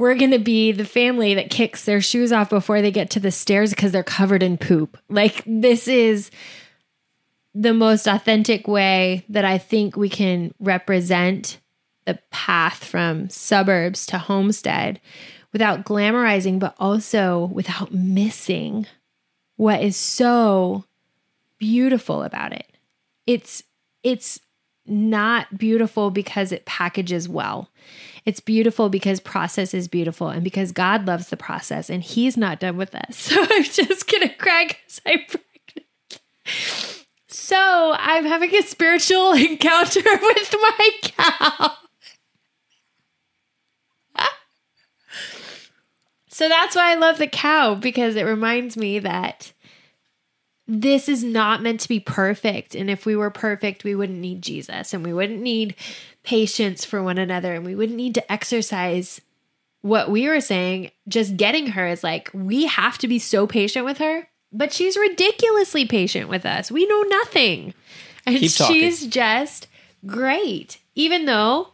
[0.00, 3.20] we're going to be the family that kicks their shoes off before they get to
[3.20, 6.30] the stairs because they're covered in poop like this is
[7.54, 11.58] the most authentic way that I think we can represent
[12.04, 15.00] the path from suburbs to homestead
[15.52, 18.86] without glamorizing, but also without missing
[19.56, 20.84] what is so
[21.58, 22.66] beautiful about it.
[23.26, 23.62] It's
[24.02, 24.40] it's
[24.86, 27.68] not beautiful because it packages well.
[28.24, 32.60] It's beautiful because process is beautiful and because God loves the process and he's not
[32.60, 33.30] done with us.
[33.30, 37.06] So I'm just gonna cry because I'm pregnant.
[37.28, 41.76] So I'm having a spiritual encounter with my cow.
[46.28, 49.52] so that's why I love the cow because it reminds me that
[50.66, 52.76] this is not meant to be perfect.
[52.76, 55.74] And if we were perfect, we wouldn't need Jesus and we wouldn't need
[56.22, 59.20] patience for one another and we wouldn't need to exercise
[59.82, 60.90] what we were saying.
[61.08, 64.96] Just getting her is like, we have to be so patient with her but she's
[64.96, 66.70] ridiculously patient with us.
[66.70, 67.74] We know nothing.
[68.26, 69.68] And she's just
[70.06, 70.78] great.
[70.94, 71.68] Even though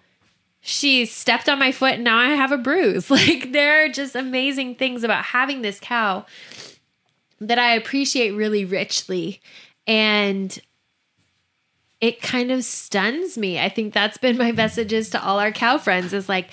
[0.60, 3.10] she stepped on my foot and now I have a bruise.
[3.16, 6.26] Like there are just amazing things about having this cow
[7.40, 9.40] that I appreciate really richly.
[9.86, 10.58] And
[12.00, 13.58] it kind of stuns me.
[13.58, 16.48] I think that's been my messages to all our cow friends is like,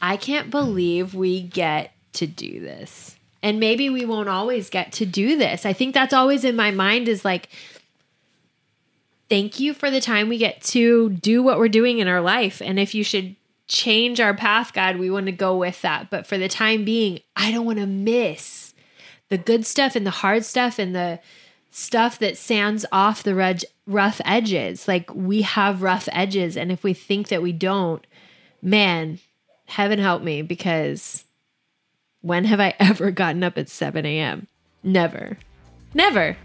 [0.00, 5.06] I can't believe we get to do this and maybe we won't always get to
[5.06, 5.64] do this.
[5.64, 7.48] I think that's always in my mind is like,
[9.28, 12.60] thank you for the time we get to do what we're doing in our life.
[12.60, 13.36] And if you should
[13.68, 16.10] change our path, God, we want to go with that.
[16.10, 18.74] But for the time being, I don't want to miss
[19.28, 21.20] the good stuff and the hard stuff and the
[21.76, 24.88] stuff that sands off the rough edges.
[24.88, 26.56] Like we have rough edges.
[26.56, 28.04] And if we think that we don't,
[28.62, 29.18] man,
[29.66, 31.24] heaven help me because
[32.22, 34.46] when have I ever gotten up at 7 a.m.?
[34.82, 35.36] Never.
[35.92, 36.38] Never.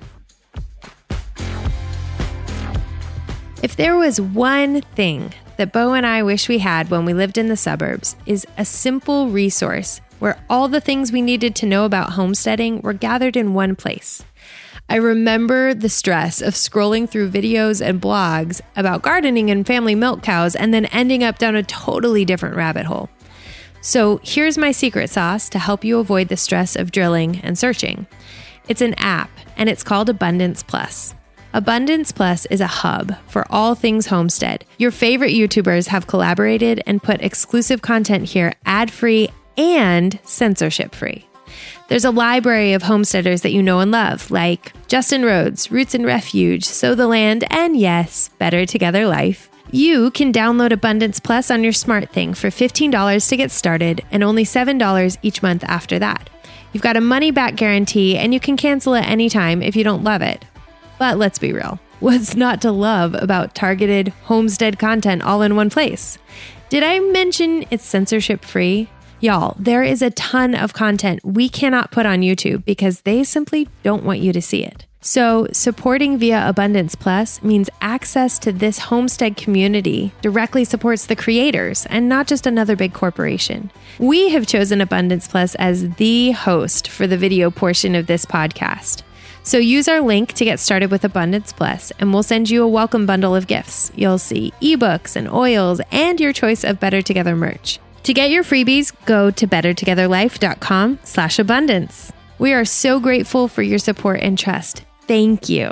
[3.63, 7.37] If there was one thing that Bo and I wish we had when we lived
[7.37, 11.85] in the suburbs is a simple resource where all the things we needed to know
[11.85, 14.23] about homesteading were gathered in one place.
[14.91, 20.21] I remember the stress of scrolling through videos and blogs about gardening and family milk
[20.21, 23.09] cows and then ending up down a totally different rabbit hole.
[23.79, 28.05] So, here's my secret sauce to help you avoid the stress of drilling and searching.
[28.67, 31.15] It's an app and it's called Abundance Plus.
[31.53, 34.65] Abundance Plus is a hub for all things homestead.
[34.77, 41.30] Your favorite YouTubers have collaborated and put exclusive content here ad free and censorship free.
[41.91, 46.05] There's a library of homesteaders that you know and love, like Justin Rhodes, Roots and
[46.05, 49.49] Refuge, Sow the Land, and yes, Better Together Life.
[49.71, 54.23] You can download Abundance Plus on your smart thing for $15 to get started and
[54.23, 56.29] only $7 each month after that.
[56.71, 59.83] You've got a money back guarantee and you can cancel at any time if you
[59.83, 60.45] don't love it.
[60.97, 65.69] But let's be real what's not to love about targeted homestead content all in one
[65.69, 66.17] place?
[66.69, 68.87] Did I mention it's censorship free?
[69.23, 73.69] Y'all, there is a ton of content we cannot put on YouTube because they simply
[73.83, 74.87] don't want you to see it.
[74.99, 81.85] So, supporting via Abundance Plus means access to this homestead community directly supports the creators
[81.85, 83.69] and not just another big corporation.
[83.99, 89.03] We have chosen Abundance Plus as the host for the video portion of this podcast.
[89.43, 92.67] So use our link to get started with Abundance Plus, and we'll send you a
[92.67, 93.91] welcome bundle of gifts.
[93.95, 97.79] You'll see ebooks and oils and your choice of Better Together merch.
[98.03, 102.11] To get your freebies, go to bettertogetherlife.com slash abundance.
[102.39, 104.83] We are so grateful for your support and trust.
[105.07, 105.71] Thank you.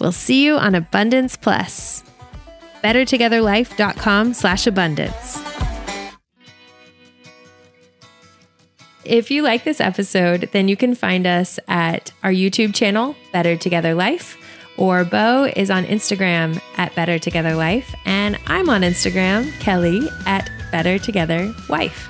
[0.00, 2.02] We'll see you on Abundance Plus.
[2.82, 5.40] bettertogetherlife.com slash abundance.
[9.04, 13.56] If you like this episode, then you can find us at our YouTube channel, Better
[13.56, 14.36] Together Life,
[14.76, 20.50] or Bo is on Instagram at Better Together Life, and I'm on Instagram, Kelly, at
[20.70, 22.08] Better Together Wife.